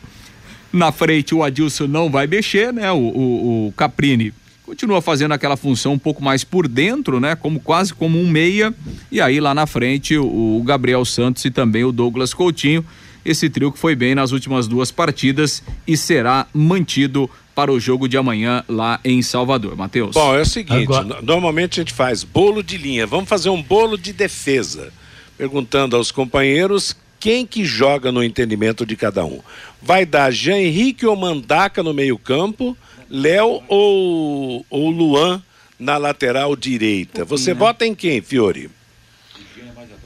[0.72, 2.91] Na frente, o Adilson não vai mexer, né?
[2.91, 4.34] O, o, o Caprini
[4.65, 7.36] continua fazendo aquela função um pouco mais por dentro, né?
[7.36, 8.74] Como quase como um meia.
[9.12, 12.84] E aí lá na frente o, o Gabriel Santos e também o Douglas Coutinho.
[13.24, 18.08] Esse trio que foi bem nas últimas duas partidas e será mantido para o jogo
[18.08, 19.76] de amanhã lá em Salvador.
[19.76, 20.13] Matheus.
[20.13, 21.22] Bom, é o seguinte, Agora...
[21.22, 24.92] normalmente a gente faz bolo de linha, vamos fazer um bolo de defesa,
[25.38, 29.39] perguntando aos companheiros quem que joga no entendimento de cada um.
[29.82, 32.78] Vai dar Jean Henrique ou Mandaca no meio-campo?
[33.10, 35.42] Léo ou, ou Luan
[35.80, 37.24] na lateral direita.
[37.24, 37.60] Você né?
[37.60, 38.70] vota em quem, Fiore?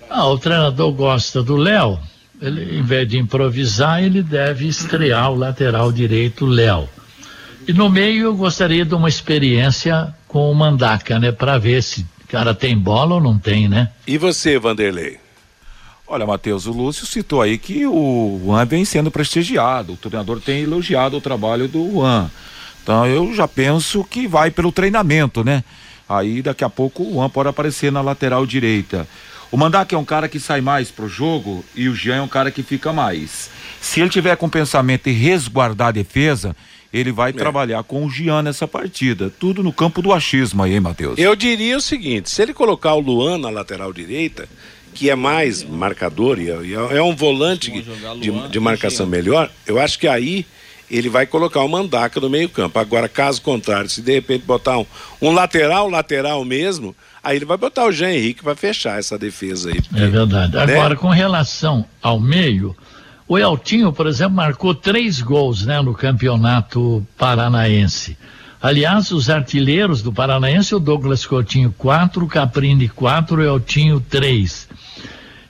[0.09, 1.99] Ah, o treinador gosta do Léo.
[2.41, 6.87] Ele, em vez de improvisar, ele deve estrear o lateral direito, Léo.
[7.67, 11.33] E no meio eu gostaria de uma experiência com o Mandaca, né?
[11.33, 13.89] Para ver se o cara tem bola ou não tem, né?
[14.07, 15.19] E você, Vanderlei?
[16.07, 19.93] Olha, Matheus, o Lúcio citou aí que o Juan vem sendo prestigiado.
[19.93, 22.31] O treinador tem elogiado o trabalho do Juan.
[22.81, 25.61] Então eu já penso que vai pelo treinamento, né?
[26.07, 29.05] Aí daqui a pouco o Juan pode aparecer na lateral direita.
[29.51, 32.29] O Mandak é um cara que sai mais pro jogo e o Jean é um
[32.29, 33.49] cara que fica mais.
[33.81, 36.55] Se ele tiver com pensamento em resguardar a defesa,
[36.97, 37.33] ele vai é.
[37.33, 39.31] trabalhar com o Jean nessa partida.
[39.39, 41.17] Tudo no campo do achismo aí, hein, Matheus?
[41.17, 44.47] Eu diria o seguinte: se ele colocar o Luan na lateral direita,
[44.93, 47.71] que é mais marcador e é, é um volante
[48.19, 50.45] de, de marcação melhor, eu acho que aí
[50.89, 52.79] ele vai colocar o Mandaca no meio-campo.
[52.79, 54.85] Agora, caso contrário, se de repente botar um,
[55.21, 59.69] um, lateral, lateral mesmo, aí ele vai botar o Jean Henrique para fechar essa defesa
[59.69, 59.81] aí.
[59.81, 60.55] Porque, é verdade.
[60.55, 60.63] Né?
[60.63, 62.75] Agora, com relação ao meio,
[63.27, 68.17] o Eltinho, por exemplo, marcou três gols né, no campeonato paranaense.
[68.61, 73.99] Aliás, os artilheiros do Paranaense, o Douglas Coutinho 4, o Caprini 4 e o Eltinho
[73.99, 74.67] 3.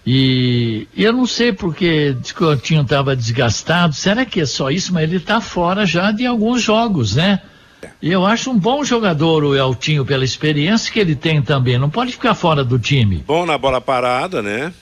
[0.06, 4.94] E eu não sei porque o Coutinho estava desgastado, será que é só isso?
[4.94, 7.42] Mas ele está fora já de alguns jogos, né?
[8.02, 11.90] E eu acho um bom jogador o Eltinho pela experiência que ele tem também, não
[11.90, 13.24] pode ficar fora do time.
[13.26, 14.74] Bom na bola parada, né?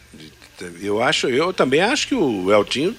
[0.81, 2.95] Eu acho, eu também acho que o Eltinho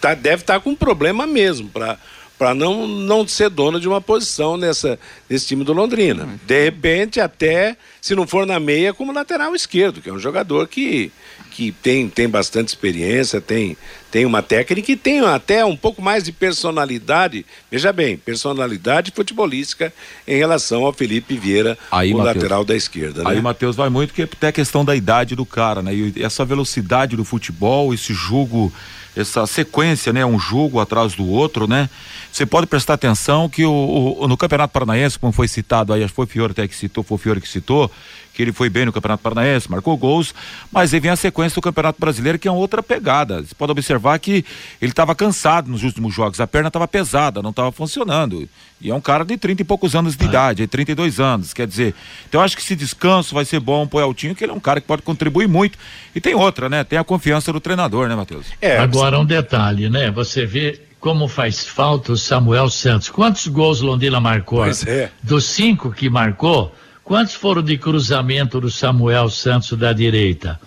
[0.00, 1.98] tá, deve estar tá com um problema mesmo para
[2.40, 6.26] para não, não ser dono de uma posição nessa, nesse time do Londrina.
[6.46, 10.66] De repente, até se não for na meia, como lateral esquerdo, que é um jogador
[10.66, 11.12] que,
[11.50, 13.76] que tem, tem bastante experiência, tem,
[14.10, 19.92] tem uma técnica e tem até um pouco mais de personalidade, veja bem, personalidade futebolística
[20.26, 23.22] em relação ao Felipe Vieira, aí, o Mateus, lateral da esquerda.
[23.22, 23.30] Né?
[23.30, 25.94] Aí, Matheus, vai muito que até a questão da idade do cara, né?
[25.94, 28.72] E essa velocidade do futebol, esse jogo
[29.16, 30.24] essa sequência, né?
[30.24, 31.88] Um jogo atrás do outro, né?
[32.32, 36.12] Você pode prestar atenção que o, o, no Campeonato Paranaense, como foi citado aí, acho
[36.12, 37.90] que foi o Fiore até que citou, foi Fiore que citou,
[38.34, 40.34] que ele foi bem no Campeonato Paranaense, marcou gols,
[40.72, 43.42] mas aí vem a sequência do Campeonato Brasileiro, que é outra pegada.
[43.42, 44.44] Você pode observar que
[44.80, 48.48] ele estava cansado nos últimos jogos, a perna estava pesada, não estava funcionando.
[48.80, 50.28] E é um cara de 30 e poucos anos de ah.
[50.28, 51.94] idade, 32 anos, quer dizer.
[52.28, 54.60] Então eu acho que esse descanso vai ser bom pro Eltinho, que ele é um
[54.60, 55.78] cara que pode contribuir muito.
[56.14, 56.82] E tem outra, né?
[56.82, 58.46] Tem a confiança do treinador, né, Matheus?
[58.60, 60.10] É, Agora um detalhe, né?
[60.10, 63.08] Você vê como faz falta o Samuel Santos.
[63.08, 64.60] Quantos gols Londrina marcou?
[64.60, 65.10] Pois é.
[65.22, 66.74] Dos cinco que marcou,
[67.10, 70.60] quantos foram de cruzamento do Samuel Santos da direita?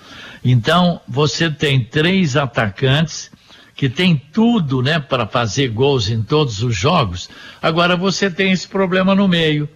[0.44, 3.32] Então, você tem três atacantes
[3.74, 7.30] que tem tudo, né, para fazer gols em todos os jogos.
[7.62, 9.70] Agora você tem esse problema no meio.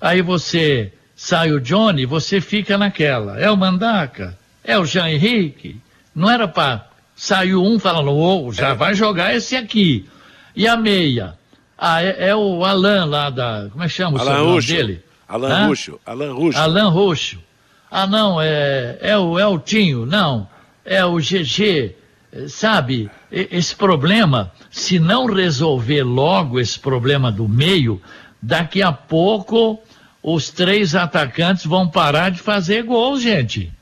[0.00, 3.38] Aí você sai o Johnny, você fica naquela.
[3.38, 5.78] É o Mandaca, é o Jean Henrique.
[6.14, 8.74] Não era para Saiu um falando, oh, já é.
[8.74, 10.08] vai jogar esse aqui.
[10.54, 11.34] E a meia?
[11.76, 13.68] Ah, é, é o Alan lá da.
[13.70, 14.68] Como é que chama o Alan Ruxo.
[14.68, 15.04] dele?
[15.28, 15.66] Alan Hã?
[15.66, 16.00] Ruxo.
[16.04, 16.58] Alan Ruxo.
[16.58, 17.38] Alan Ruxo.
[17.90, 20.48] Ah, não, é, é o Eltinho, não.
[20.84, 21.94] É o GG.
[22.48, 28.00] Sabe, esse problema, se não resolver logo esse problema do meio,
[28.42, 29.80] daqui a pouco
[30.22, 33.72] os três atacantes vão parar de fazer gol, gente.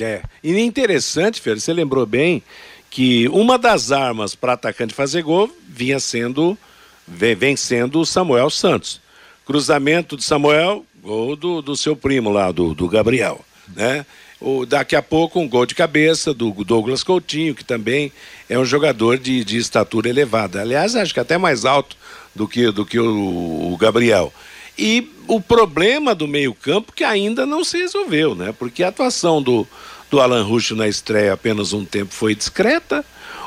[0.00, 0.22] É.
[0.42, 2.42] E interessante, Fer, você lembrou bem
[2.90, 6.58] que uma das armas para atacante fazer gol vinha sendo
[7.06, 9.00] vem sendo o Samuel Santos.
[9.44, 13.40] Cruzamento de Samuel, gol do, do seu primo lá, do, do Gabriel,
[13.74, 14.06] né?
[14.40, 18.12] O, daqui a pouco um gol de cabeça do Douglas Coutinho, que também
[18.48, 20.60] é um jogador de, de estatura elevada.
[20.60, 21.96] Aliás, acho que até mais alto
[22.34, 24.32] do que, do que o, o Gabriel.
[24.76, 28.54] E o problema do meio-campo que ainda não se resolveu, né?
[28.58, 29.66] Porque a atuação do,
[30.10, 33.04] do Alan Russo na estreia apenas um tempo foi discreta.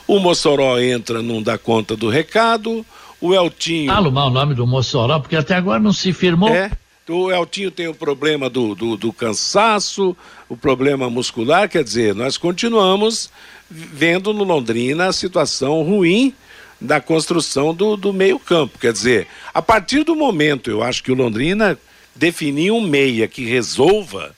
[0.08, 2.86] O Mossoró entra, não dá conta do recado.
[3.22, 3.92] O Eltinho.
[3.94, 6.50] Fala mal o nome do Mossoró, porque até agora não se firmou.
[6.50, 6.72] É.
[7.08, 10.18] O Eltinho tem o problema do, do, do cansaço,
[10.50, 13.30] o problema muscular, quer dizer, nós continuamos
[13.70, 16.34] vendo no Londrina a situação ruim
[16.82, 18.80] da construção do, do meio-campo.
[18.80, 21.78] Quer dizer, a partir do momento, eu acho que o Londrina
[22.16, 24.36] definir um meia que resolva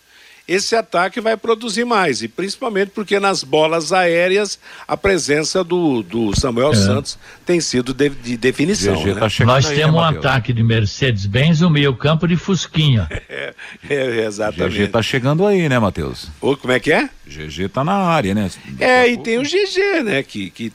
[0.47, 2.21] esse ataque vai produzir mais.
[2.21, 6.75] E principalmente porque nas bolas aéreas a presença do, do Samuel é.
[6.75, 9.03] Santos tem sido de, de definição.
[9.03, 9.13] Né?
[9.15, 13.07] Tá Nós aí, temos né, um ataque de Mercedes-Benz um meio-campo de Fusquinha.
[13.29, 13.53] é,
[13.89, 14.85] é, exatamente.
[14.85, 16.29] GG tá chegando aí, né, Matheus?
[16.39, 17.09] como é que é?
[17.27, 18.49] GG tá na área, né?
[18.79, 20.23] é, e tem o GG, né?
[20.23, 20.71] Que, que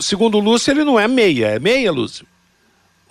[0.00, 1.46] segundo o Lúcio, ele não é meia.
[1.46, 2.26] É meia, Lúcio?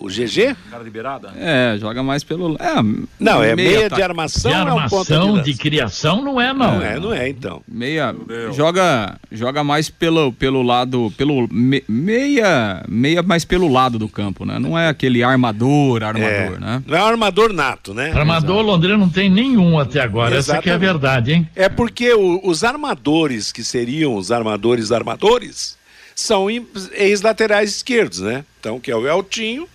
[0.00, 0.54] O GG?
[0.70, 1.32] Cara de beirada?
[1.36, 2.54] É, joga mais pelo.
[2.60, 2.74] É,
[3.18, 4.48] não, é meia, meia de armação.
[4.48, 6.78] De armação, é um de, de, criação, não é, não.
[6.78, 7.62] Não é, não é, então.
[7.66, 8.14] Meia.
[8.54, 11.12] Joga, joga mais pelo, pelo lado.
[11.16, 12.84] Pelo, me, meia.
[12.86, 14.60] Meia mais pelo lado do campo, né?
[14.60, 16.82] Não é aquele armador, armador, é, né?
[16.86, 18.12] Não é armador nato, né?
[18.12, 18.70] Armador Exato.
[18.70, 20.36] Londrina não tem nenhum até agora.
[20.36, 20.58] Exatamente.
[20.58, 21.48] Essa que é a verdade, hein?
[21.56, 25.76] É porque o, os armadores que seriam os armadores armadores
[26.14, 26.46] são
[26.92, 28.44] ex-laterais esquerdos, né?
[28.60, 29.66] Então, que é o Eltinho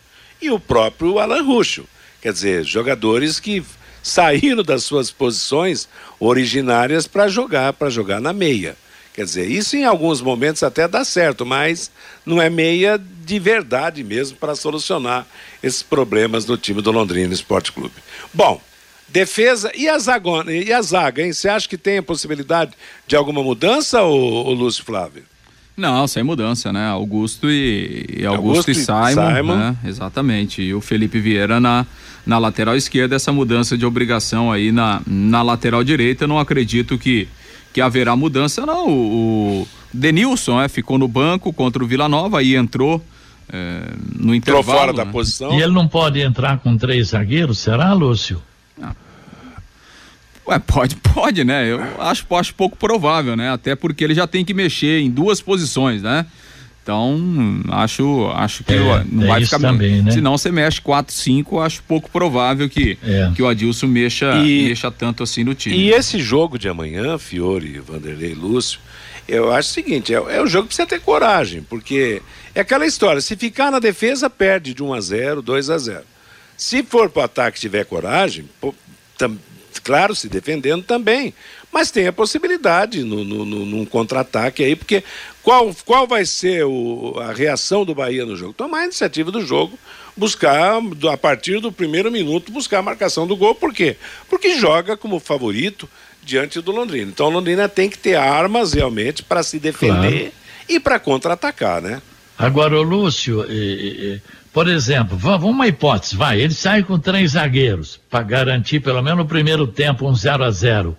[0.44, 1.86] e o próprio Alan Ruxo.
[2.22, 3.64] Quer dizer, jogadores que
[4.02, 5.88] saíram das suas posições
[6.20, 8.76] originárias para jogar, para jogar na meia.
[9.14, 11.92] Quer dizer, isso em alguns momentos até dá certo, mas
[12.26, 15.26] não é meia de verdade mesmo para solucionar
[15.62, 17.94] esses problemas do time do Londrina Esporte Clube.
[18.34, 18.60] Bom,
[19.08, 21.32] defesa e a zaga, e a zaga hein?
[21.32, 22.74] Você acha que tem a possibilidade
[23.08, 25.24] de alguma mudança, ô, ô Lúcio Flávio?
[25.76, 26.88] Não, sem mudança, né?
[26.88, 29.56] Augusto e, e Augusto, Augusto, e Simon, Simon.
[29.56, 29.76] Né?
[29.86, 30.62] exatamente.
[30.62, 31.86] E o Felipe Vieira na,
[32.26, 36.26] na lateral esquerda, essa mudança de obrigação aí na, na lateral direita.
[36.26, 37.28] Eu não acredito que,
[37.74, 38.88] que haverá mudança, não.
[38.88, 43.04] O, o Denilson é, ficou no banco contra o Vila Nova, aí entrou
[43.52, 43.82] é,
[44.16, 44.66] no intervalo.
[44.66, 45.12] fora da né?
[45.12, 45.58] posição.
[45.58, 48.42] E ele não pode entrar com três zagueiros, será, Lúcio?
[50.48, 51.72] Ué, pode, pode, né?
[51.72, 53.52] Eu acho, acho pouco provável, né?
[53.52, 56.26] Até porque ele já tem que mexer em duas posições, né?
[56.82, 57.18] Então,
[57.70, 59.58] acho, acho que É, não é vai ficar.
[59.58, 60.12] também, né?
[60.12, 63.32] Se não você mexe 4, 5, acho pouco provável que, É.
[63.34, 65.78] que o Adilson mexa, E- mexa tanto assim no time.
[65.78, 68.80] E esse jogo de amanhã, Fiore, Vanderlei, Lúcio,
[69.26, 72.22] eu acho o seguinte, é, é um jogo que precisa ter coragem, porque
[72.54, 76.04] é aquela história, se ficar na defesa, perde de 1 a 0 2 a 0
[76.58, 78.76] Se for para o ataque e tiver coragem, pô,
[79.18, 79.38] tam-
[79.82, 81.34] claro, se defendendo também,
[81.72, 85.04] mas tem a possibilidade no, no, no- num contra-ataque aí, porque
[85.42, 88.54] qual, qual vai ser o- a reação do Bahia no jogo?
[88.54, 89.78] Tomar a iniciativa do jogo,
[90.16, 90.80] buscar,
[91.12, 93.96] a partir do primeiro minuto, buscar a marcação do gol, por quê?
[94.30, 95.90] Porque joga como favorito
[96.24, 97.12] diante do Londrina.
[97.12, 100.32] Então o Londrina tem que ter armas realmente para se defender
[100.70, 102.02] e para contra-atacar, né?
[102.38, 104.20] Agora, o Lúcio, eh, eh,
[104.54, 109.02] por exemplo, va- vamos uma hipótese, vai, ele sai com três zagueiros para garantir pelo
[109.02, 110.96] menos no primeiro tempo um 0 a 0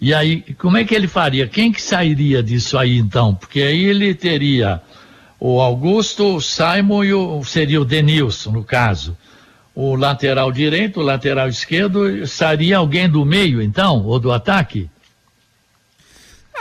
[0.00, 1.48] E aí, como é que ele faria?
[1.48, 3.34] Quem que sairia disso aí então?
[3.34, 4.80] Porque aí ele teria
[5.40, 9.16] o Augusto, o Simon e o, seria o Denilson, no caso.
[9.74, 14.88] O lateral direito, o lateral esquerdo, sairia alguém do meio então, ou do ataque?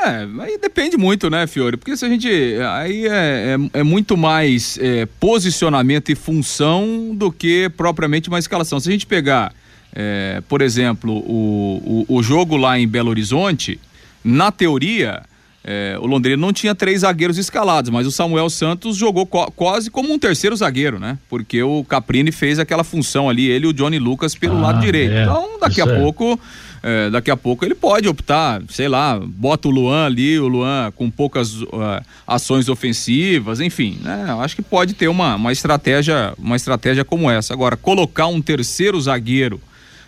[0.04, 1.78] É, aí depende muito, né, Fiore?
[1.78, 2.30] Porque se a gente.
[2.74, 8.80] Aí é, é, é muito mais é, posicionamento e função do que propriamente uma escalação.
[8.80, 9.54] Se a gente pegar,
[9.95, 13.80] é, por exemplo, o, o, o jogo lá em Belo Horizonte,
[14.24, 15.22] na teoria.
[15.64, 19.89] é, o Londrina não tinha três zagueiros escalados, mas o Samuel Santos jogou co- quase
[19.91, 21.18] como um terceiro zagueiro, né?
[21.30, 24.80] Porque o Caprini fez aquela função ali, ele e o Johnny Lucas pelo Ah, lado
[24.80, 25.14] direito.
[25.14, 25.24] é.
[25.24, 26.39] Então, daqui Isso a pouco,
[26.84, 30.91] é, daqui a pouco ele pode optar, sei lá, bota o Luan ali, o Luan
[30.95, 34.25] com poucas ah, ações ofensivas, enfim, né?
[34.39, 37.53] Acho que pode ter uma, uma estratégia, uma estratégia como essa.
[37.53, 39.59] Agora, colocar um terceiro zagueiro,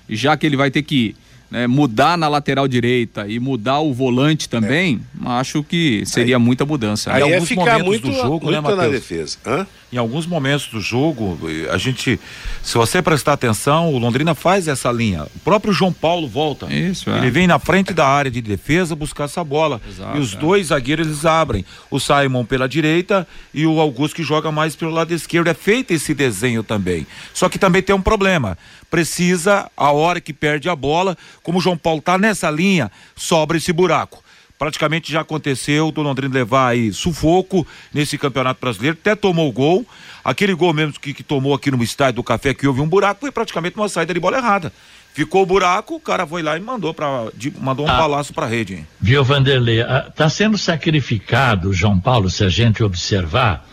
[0.09, 1.15] já que ele vai ter que
[1.50, 7.12] né, mudar na lateral direita e mudar o volante também, acho que seria muita mudança.
[7.12, 8.91] Aí é alguns ficar momentos muito, do jogo, né, muito na Matheus?
[8.91, 9.38] defesa.
[9.45, 9.68] Hã?
[9.91, 11.39] Em alguns momentos do jogo,
[11.72, 12.20] a gente,
[12.62, 15.24] se você prestar atenção, o Londrina faz essa linha.
[15.36, 16.72] O próprio João Paulo volta.
[16.72, 17.18] Isso, é.
[17.18, 19.82] Ele vem na frente da área de defesa buscar essa bola.
[19.89, 20.38] Exato, e os é.
[20.38, 21.66] dois zagueiros eles abrem.
[21.89, 25.47] O Simon pela direita e o Augusto que joga mais pelo lado esquerdo.
[25.47, 27.08] É feito esse desenho também.
[27.34, 28.60] Só que também tem um problema.
[28.90, 33.58] Precisa, a hora que perde a bola, como o João Paulo tá nessa linha, sobra
[33.58, 34.24] esse buraco
[34.58, 39.86] praticamente já aconteceu do Londrina levar aí sufoco nesse campeonato brasileiro, até tomou o gol,
[40.22, 43.22] aquele gol mesmo que, que tomou aqui no estádio do Café, que houve um buraco,
[43.22, 44.74] foi praticamente uma saída de bola errada.
[45.14, 46.94] Ficou o buraco, o cara foi lá e mandou,
[47.36, 47.96] de- mandou um Ah.
[48.00, 48.74] balaço pra rede.
[48.74, 48.88] hein?
[49.00, 49.80] Viu, Vanderlei?
[50.10, 53.66] Está sendo sacrificado João Paulo, se a gente observar,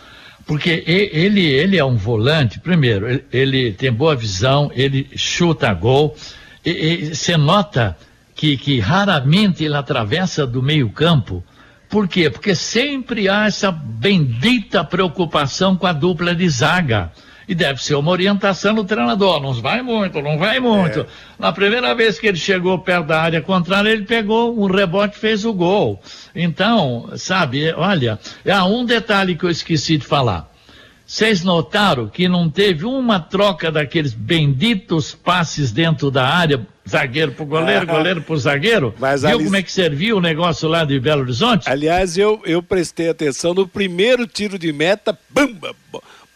[0.47, 6.15] porque ele, ele é um volante, primeiro, ele, ele tem boa visão, ele chuta gol,
[6.65, 7.97] e você nota
[8.33, 11.43] que, que raramente ele atravessa do meio campo.
[11.89, 12.29] Por quê?
[12.29, 17.11] Porque sempre há essa bendita preocupação com a dupla de zaga.
[17.47, 19.41] E deve ser uma orientação do treinador.
[19.41, 21.05] Não vai muito, não vai muito.
[21.39, 25.19] Na primeira vez que ele chegou perto da área contrária, ele pegou um rebote e
[25.19, 26.01] fez o gol.
[26.35, 28.19] Então, sabe, olha,
[28.49, 30.51] há um detalhe que eu esqueci de falar.
[31.05, 37.45] Vocês notaram que não teve uma troca daqueles benditos passes dentro da área, zagueiro pro
[37.45, 37.85] goleiro, Ah.
[37.95, 38.93] goleiro pro zagueiro?
[38.99, 41.69] Mas Viu ali- como é que serviu o negócio lá de Belo Horizonte?
[41.69, 45.73] Aliás, eu, eu prestei atenção no primeiro tiro de meta, bamba,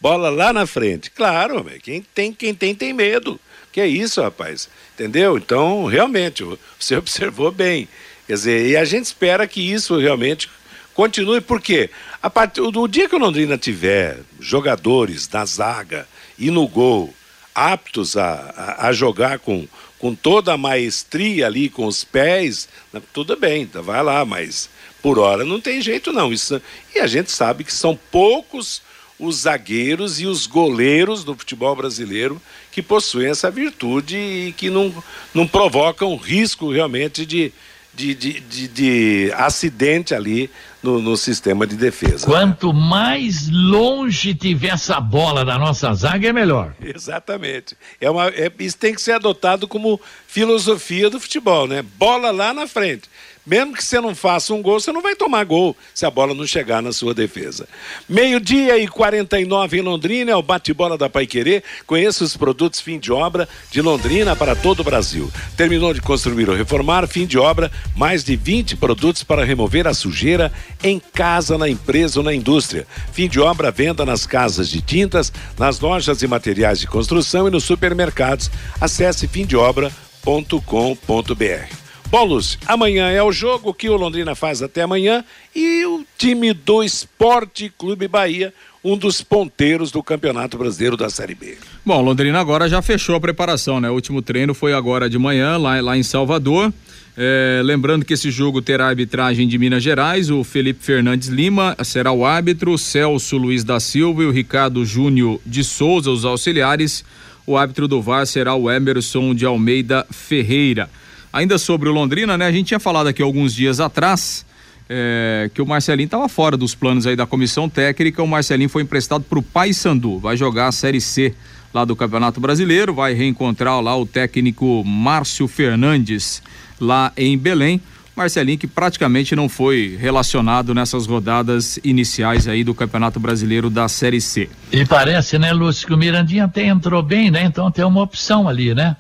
[0.02, 1.12] bola lá na frente.
[1.12, 3.40] Claro, quem tem, quem tem, tem medo.
[3.72, 4.68] Que é isso, rapaz.
[4.96, 5.38] Entendeu?
[5.38, 6.44] Então, realmente,
[6.78, 7.88] você observou bem.
[8.26, 10.50] Quer dizer, e a gente espera que isso realmente
[10.94, 11.90] continue, porque
[12.22, 17.14] a partir do dia que o Londrina tiver jogadores na zaga e no gol
[17.54, 19.68] aptos a, a, a jogar com,
[20.00, 24.70] com toda a maestria ali, com os pés, né, tudo bem, tá, vai lá, mas
[25.02, 26.32] por hora não tem jeito não.
[26.32, 26.62] Isso,
[26.94, 28.82] e a gente sabe que são poucos
[29.22, 32.42] os zagueiros e os goleiros do futebol brasileiro
[32.72, 34.94] que possuem essa virtude e que não,
[35.34, 37.54] não provocam risco realmente de,
[37.94, 40.50] de, de, de, de acidente ali
[40.82, 42.26] no, no sistema de defesa.
[42.26, 46.74] Quanto mais longe tiver essa bola da nossa zaga, é melhor.
[46.82, 47.78] Exatamente.
[48.00, 51.84] É uma, é- isso tem que ser adotado como filosofia do futebol, né?
[51.98, 53.04] Bola lá na frente.
[53.46, 56.36] Mesmo que você não faça um gol, você não vai tomar gol se a bola
[56.36, 57.68] não chegar na sua defesa.
[58.08, 61.64] Meio-dia e 49 em Londrina, é o bate-bola da Paiquerê.
[61.88, 65.32] Conheça os produtos fim de obra de Londrina para todo o Brasil.
[65.58, 69.94] Terminou de construir ou reformar, fim de obra, mais de 20 produtos para remover a
[69.94, 72.86] sujeira em casa, na empresa ou na indústria.
[73.12, 77.52] Fim de obra, venda nas casas de tintas, nas lojas e materiais de construção e
[77.52, 78.52] nos supermercados.
[78.80, 81.81] Acesse fimdeobra.com.br.
[82.12, 85.24] Bom, Lúcio, amanhã é o jogo que o Londrina faz até amanhã
[85.56, 88.54] e o time do Esporte Clube Bahia,
[88.84, 91.58] um dos ponteiros do Campeonato Brasileiro da Série B.
[91.86, 93.90] Bom, Londrina agora já fechou a preparação, né?
[93.90, 96.74] O último treino foi agora de manhã, lá, lá em Salvador.
[97.16, 102.12] É, lembrando que esse jogo terá arbitragem de Minas Gerais, o Felipe Fernandes Lima será
[102.12, 107.06] o árbitro, Celso Luiz da Silva e o Ricardo Júnior de Souza, os auxiliares.
[107.48, 110.90] O árbitro do VAR será o Emerson de Almeida Ferreira.
[111.34, 112.46] Ainda sobre o Londrina, né?
[112.46, 114.46] A gente tinha falado aqui alguns dias atrás
[114.90, 118.22] é, que o Marcelinho estava fora dos planos aí da comissão técnica.
[118.22, 121.34] O Marcelinho foi emprestado para o Paysandu, vai jogar a Série C
[121.74, 126.44] lá do Campeonato Brasileiro, vai reencontrar lá o técnico Márcio Fernandes
[126.80, 127.82] lá em Belém.
[128.14, 134.20] Marcelinho que praticamente não foi relacionado nessas rodadas iniciais aí do Campeonato Brasileiro da Série
[134.20, 134.50] C.
[134.70, 137.46] E parece, né, Lúcio, que o Mirandinha até entrou bem, né?
[137.46, 138.98] Então tem uma opção ali, né?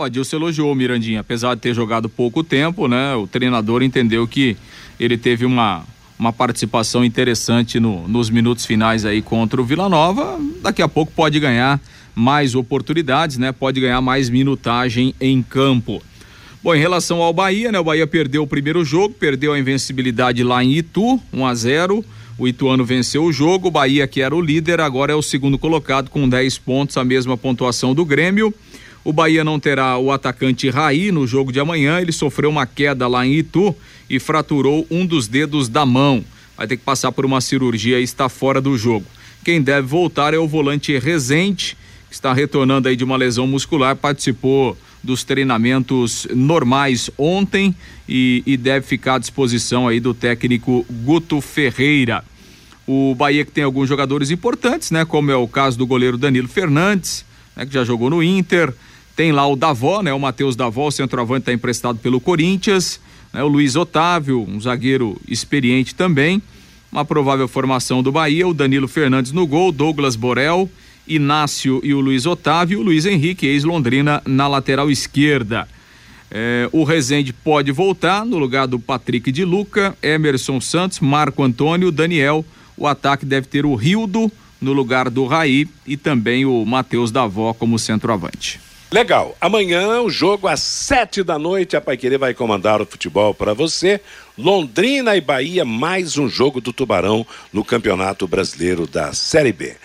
[0.00, 3.14] Ó, Dilson elogiou o Mirandinha, apesar de ter jogado pouco tempo, né?
[3.16, 4.56] O treinador entendeu que
[4.98, 5.84] ele teve uma,
[6.18, 10.40] uma participação interessante no, nos minutos finais aí contra o Vila Nova.
[10.62, 11.78] Daqui a pouco pode ganhar
[12.14, 13.52] mais oportunidades, né?
[13.52, 16.02] Pode ganhar mais minutagem em campo.
[16.62, 17.78] Bom, em relação ao Bahia, né?
[17.78, 22.04] O Bahia perdeu o primeiro jogo, perdeu a invencibilidade lá em Itu, 1 a 0.
[22.38, 25.58] O Ituano venceu o jogo, o Bahia que era o líder, agora é o segundo
[25.58, 28.54] colocado com 10 pontos, a mesma pontuação do Grêmio.
[29.02, 32.00] O Bahia não terá o atacante Raí no jogo de amanhã.
[32.00, 33.74] Ele sofreu uma queda lá em Itu
[34.08, 36.24] e fraturou um dos dedos da mão.
[36.56, 39.06] Vai ter que passar por uma cirurgia e está fora do jogo.
[39.42, 41.76] Quem deve voltar é o volante Rezende,
[42.08, 47.74] que está retornando aí de uma lesão muscular, participou dos treinamentos normais ontem
[48.06, 52.22] e, e deve ficar à disposição aí do técnico Guto Ferreira.
[52.86, 55.04] O Bahia que tem alguns jogadores importantes, né?
[55.06, 57.24] Como é o caso do goleiro Danilo Fernandes,
[57.56, 57.64] né?
[57.64, 58.74] que já jogou no Inter.
[59.20, 60.14] Tem lá o Davó, né?
[60.14, 62.98] O Matheus Davó, o centroavante, está emprestado pelo Corinthians.
[63.34, 63.42] Né?
[63.42, 66.40] O Luiz Otávio, um zagueiro experiente também.
[66.90, 70.70] Uma provável formação do Bahia, o Danilo Fernandes no gol, Douglas Borel,
[71.06, 75.68] Inácio e o Luiz Otávio, o Luiz Henrique, ex-Londrina, na lateral esquerda.
[76.30, 81.92] É, o Rezende pode voltar no lugar do Patrick de Luca, Emerson Santos, Marco Antônio,
[81.92, 82.42] Daniel.
[82.74, 87.52] O ataque deve ter o Rildo no lugar do Raí e também o Matheus Davó
[87.52, 88.69] como centroavante.
[88.92, 89.36] Legal.
[89.40, 91.76] Amanhã o jogo às sete da noite.
[91.76, 94.00] A Paiquerê vai comandar o futebol para você.
[94.36, 99.76] Londrina e Bahia, mais um jogo do Tubarão no Campeonato Brasileiro da Série B.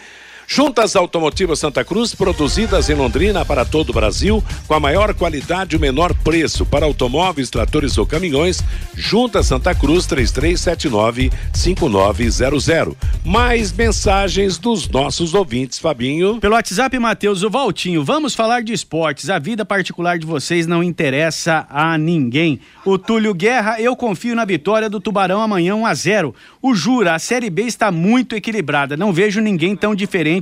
[0.48, 5.76] Juntas Automotivas Santa Cruz, produzidas em Londrina para todo o Brasil, com a maior qualidade
[5.76, 8.64] e o menor preço para automóveis, tratores ou caminhões.
[8.94, 12.96] Juntas Santa Cruz 3379-5900.
[13.24, 16.40] Mais mensagens dos nossos ouvintes, Fabinho.
[16.40, 18.04] Pelo WhatsApp, Matheus, o Valtinho.
[18.04, 19.28] Vamos falar de esportes.
[19.30, 22.60] A vida particular de vocês não interessa a ninguém.
[22.86, 26.36] O Túlio Guerra, eu confio na vitória do Tubarão amanhã 1 a 0.
[26.62, 28.96] O Jura, a Série B está muito equilibrada.
[28.96, 30.35] Não vejo ninguém tão diferente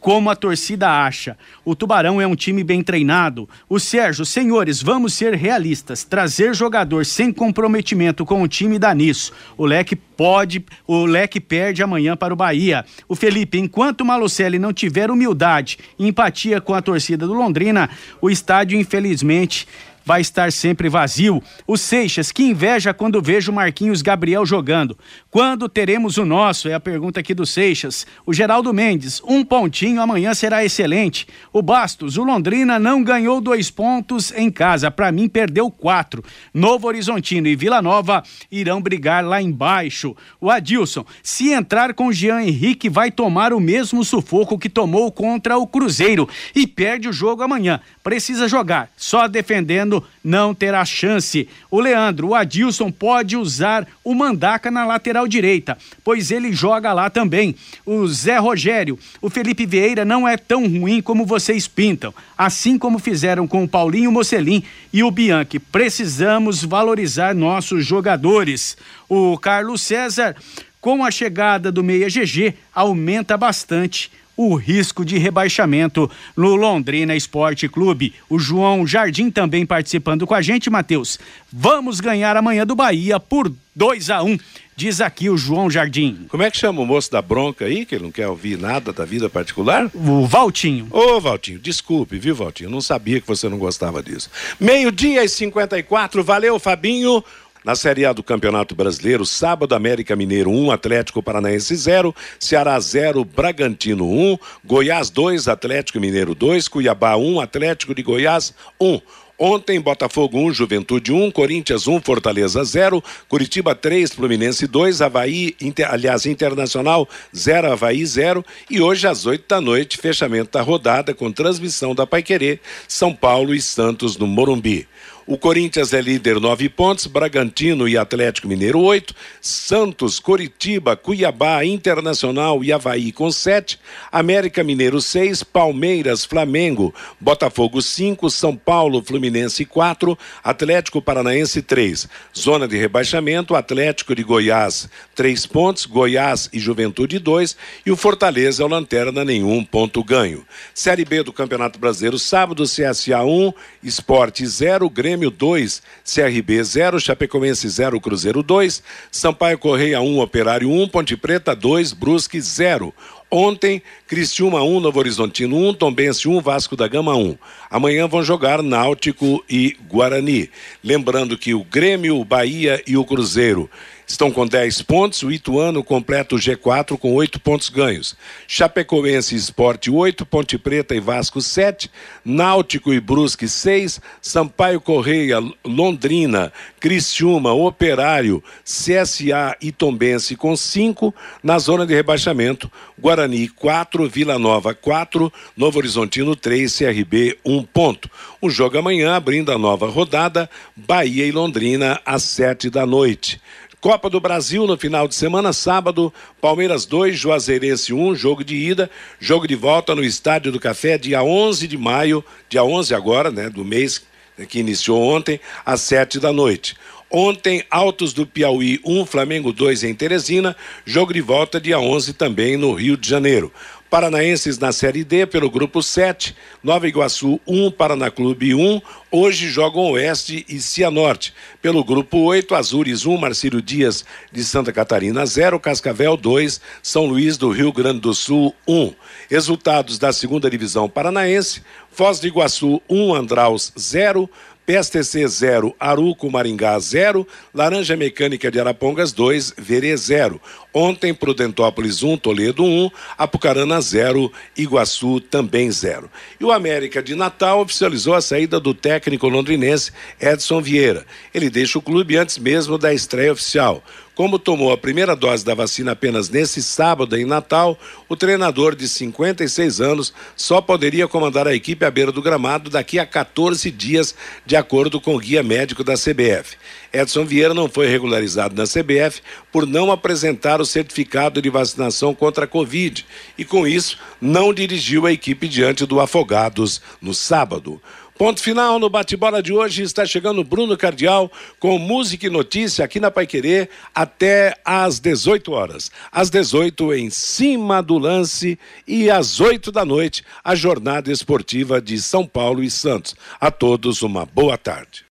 [0.00, 1.36] como a torcida acha.
[1.64, 3.48] O Tubarão é um time bem treinado.
[3.68, 6.02] O Sérgio, senhores, vamos ser realistas.
[6.02, 9.32] Trazer jogador sem comprometimento com o time dá nisso.
[9.56, 12.84] O Leque pode, o Leque perde amanhã para o Bahia.
[13.06, 17.90] O Felipe, enquanto o Malucelli não tiver humildade e empatia com a torcida do Londrina,
[18.20, 19.68] o estádio, infelizmente,
[20.04, 21.42] vai estar sempre vazio.
[21.66, 24.96] O Seixas, que inveja quando vejo Marquinhos Gabriel jogando.
[25.30, 26.68] Quando teremos o nosso?
[26.68, 28.06] É a pergunta aqui do Seixas.
[28.26, 31.26] O Geraldo Mendes, um pontinho amanhã será excelente.
[31.52, 34.90] O Bastos, o Londrina não ganhou dois pontos em casa.
[34.90, 36.24] Para mim, perdeu quatro.
[36.52, 40.16] Novo Horizontino e Vila Nova irão brigar lá embaixo.
[40.40, 45.56] O Adilson, se entrar com Jean Henrique, vai tomar o mesmo sufoco que tomou contra
[45.56, 47.80] o Cruzeiro e perde o jogo amanhã.
[48.02, 49.89] Precisa jogar, só defendendo
[50.22, 51.48] não terá chance.
[51.70, 57.08] O Leandro, o Adilson pode usar o Mandaca na lateral direita, pois ele joga lá
[57.10, 57.54] também.
[57.84, 62.98] O Zé Rogério, o Felipe Vieira não é tão ruim como vocês pintam, assim como
[62.98, 64.62] fizeram com o Paulinho Mocelin
[64.92, 65.58] e o Bianchi.
[65.58, 68.76] Precisamos valorizar nossos jogadores.
[69.08, 70.36] O Carlos César,
[70.80, 74.10] com a chegada do Meia GG, aumenta bastante
[74.42, 78.14] o risco de rebaixamento no Londrina Esporte Clube.
[78.26, 81.18] O João Jardim também participando com a gente, Matheus.
[81.52, 84.38] Vamos ganhar amanhã do Bahia por 2 a 1 um,
[84.74, 86.26] diz aqui o João Jardim.
[86.28, 88.94] Como é que chama o moço da bronca aí, que ele não quer ouvir nada
[88.94, 89.90] da vida particular?
[89.94, 90.88] O Valtinho.
[90.90, 92.68] Ô, Valtinho, desculpe, viu, Valtinho?
[92.68, 94.30] Eu não sabia que você não gostava disso.
[94.58, 97.22] Meio-dia e 54, valeu, Fabinho.
[97.62, 103.22] Na Série A do Campeonato Brasileiro, sábado, América Mineiro 1, Atlético Paranaense 0, Ceará 0,
[103.22, 109.00] Bragantino 1, Goiás 2, Atlético Mineiro 2, Cuiabá 1, Atlético de Goiás 1.
[109.42, 115.90] Ontem, Botafogo 1, Juventude 1, Corinthians 1, Fortaleza 0, Curitiba 3, Fluminense 2, Havaí, inter,
[115.90, 118.44] aliás, Internacional 0, Havaí 0.
[118.70, 123.54] E hoje, às 8 da noite, fechamento da rodada com transmissão da Paiquerê, São Paulo
[123.54, 124.86] e Santos no Morumbi.
[125.30, 127.06] O Corinthians é líder, nove pontos.
[127.06, 129.14] Bragantino e Atlético Mineiro, oito.
[129.40, 133.78] Santos, Coritiba, Cuiabá, Internacional e Havaí com sete.
[134.10, 135.44] América Mineiro, seis.
[135.44, 138.28] Palmeiras, Flamengo, Botafogo, cinco.
[138.28, 140.18] São Paulo, Fluminense, quatro.
[140.42, 142.08] Atlético Paranaense, três.
[142.36, 145.86] Zona de rebaixamento: Atlético de Goiás, três pontos.
[145.86, 147.56] Goiás e Juventude, dois.
[147.86, 150.44] E o Fortaleza é o Lanterna, nenhum ponto ganho.
[150.74, 155.19] Série B do Campeonato Brasileiro, sábado, CSA 1, Esporte 0, Grêmio.
[155.20, 161.54] Grêmio 2, CRB 0, Chapecoense 0, Cruzeiro 2, Sampaio Correia 1, Operário 1, Ponte Preta
[161.54, 162.94] 2, Brusque 0.
[163.30, 167.36] Ontem, Cristiúma 1, Novo Horizontino 1, Tombense 1, Vasco da Gama 1.
[167.70, 170.48] Amanhã vão jogar Náutico e Guarani.
[170.82, 173.68] Lembrando que o Grêmio, o Bahia e o Cruzeiro
[174.10, 175.22] estão com 10 pontos.
[175.22, 178.16] O Ituano completa o G4 com 8 pontos ganhos.
[178.46, 181.90] Chapecoense e Esporte 8, Ponte Preta e Vasco 7,
[182.24, 191.14] Náutico e Brusque 6, Sampaio Correia, Londrina, Criciúma, Operário, CSA e Tombense com 5.
[191.42, 198.10] Na zona de rebaixamento, Guarani 4, Vila Nova 4, Novo Horizontino 3, CRB 1 ponto.
[198.40, 203.40] O jogo amanhã, abrindo a nova rodada, Bahia e Londrina às 7 da noite.
[203.80, 208.90] Copa do Brasil no final de semana, sábado, Palmeiras 2, Juazeirense 1, jogo de ida,
[209.18, 213.48] jogo de volta no Estádio do Café, dia 11 de maio, dia 11 agora, né,
[213.48, 214.02] do mês
[214.50, 216.76] que iniciou ontem, às 7 da noite.
[217.10, 220.54] Ontem, Altos do Piauí 1, Flamengo 2 em Teresina,
[220.84, 223.50] jogo de volta dia 11 também no Rio de Janeiro.
[223.90, 228.80] Paranaenses na Série D pelo grupo 7, Nova Iguaçu 1, Paraná Clube 1.
[229.10, 231.34] Hoje jogam Oeste e Cianorte.
[231.60, 237.36] Pelo grupo 8, Azures 1, Marcílio Dias de Santa Catarina 0, Cascavel 2, São Luís
[237.36, 238.94] do Rio Grande do Sul 1.
[239.28, 241.60] Resultados da segunda divisão paranaense:
[241.90, 244.30] Foz do Iguaçu 1, Andraus 0.
[244.66, 250.40] PSTC 0, Aruco Maringá 0, Laranja Mecânica de Arapongas 2, Verê 0.
[250.72, 256.08] Ontem, Prudentópolis 1, Toledo 1, Apucarana 0, Iguaçu também 0.
[256.38, 259.90] E o América de Natal oficializou a saída do técnico londrinense
[260.20, 261.04] Edson Vieira.
[261.34, 263.82] Ele deixa o clube antes mesmo da estreia oficial.
[264.20, 268.86] Como tomou a primeira dose da vacina apenas nesse sábado em Natal, o treinador de
[268.86, 274.14] 56 anos só poderia comandar a equipe à beira do gramado daqui a 14 dias,
[274.44, 276.58] de acordo com o guia médico da CBF.
[276.92, 282.44] Edson Vieira não foi regularizado na CBF por não apresentar o certificado de vacinação contra
[282.44, 283.06] a Covid
[283.38, 287.80] e, com isso, não dirigiu a equipe diante do Afogados no sábado.
[288.20, 289.82] Ponto final no bate-bola de hoje.
[289.82, 295.90] Está chegando Bruno Cardial com música e notícia aqui na Paiquerê até às 18 horas.
[296.12, 301.98] Às 18 em cima do lance e às 8 da noite a jornada esportiva de
[301.98, 303.16] São Paulo e Santos.
[303.40, 305.06] A todos uma boa tarde.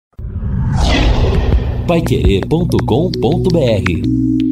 [1.88, 4.49] Paiquerê.com.br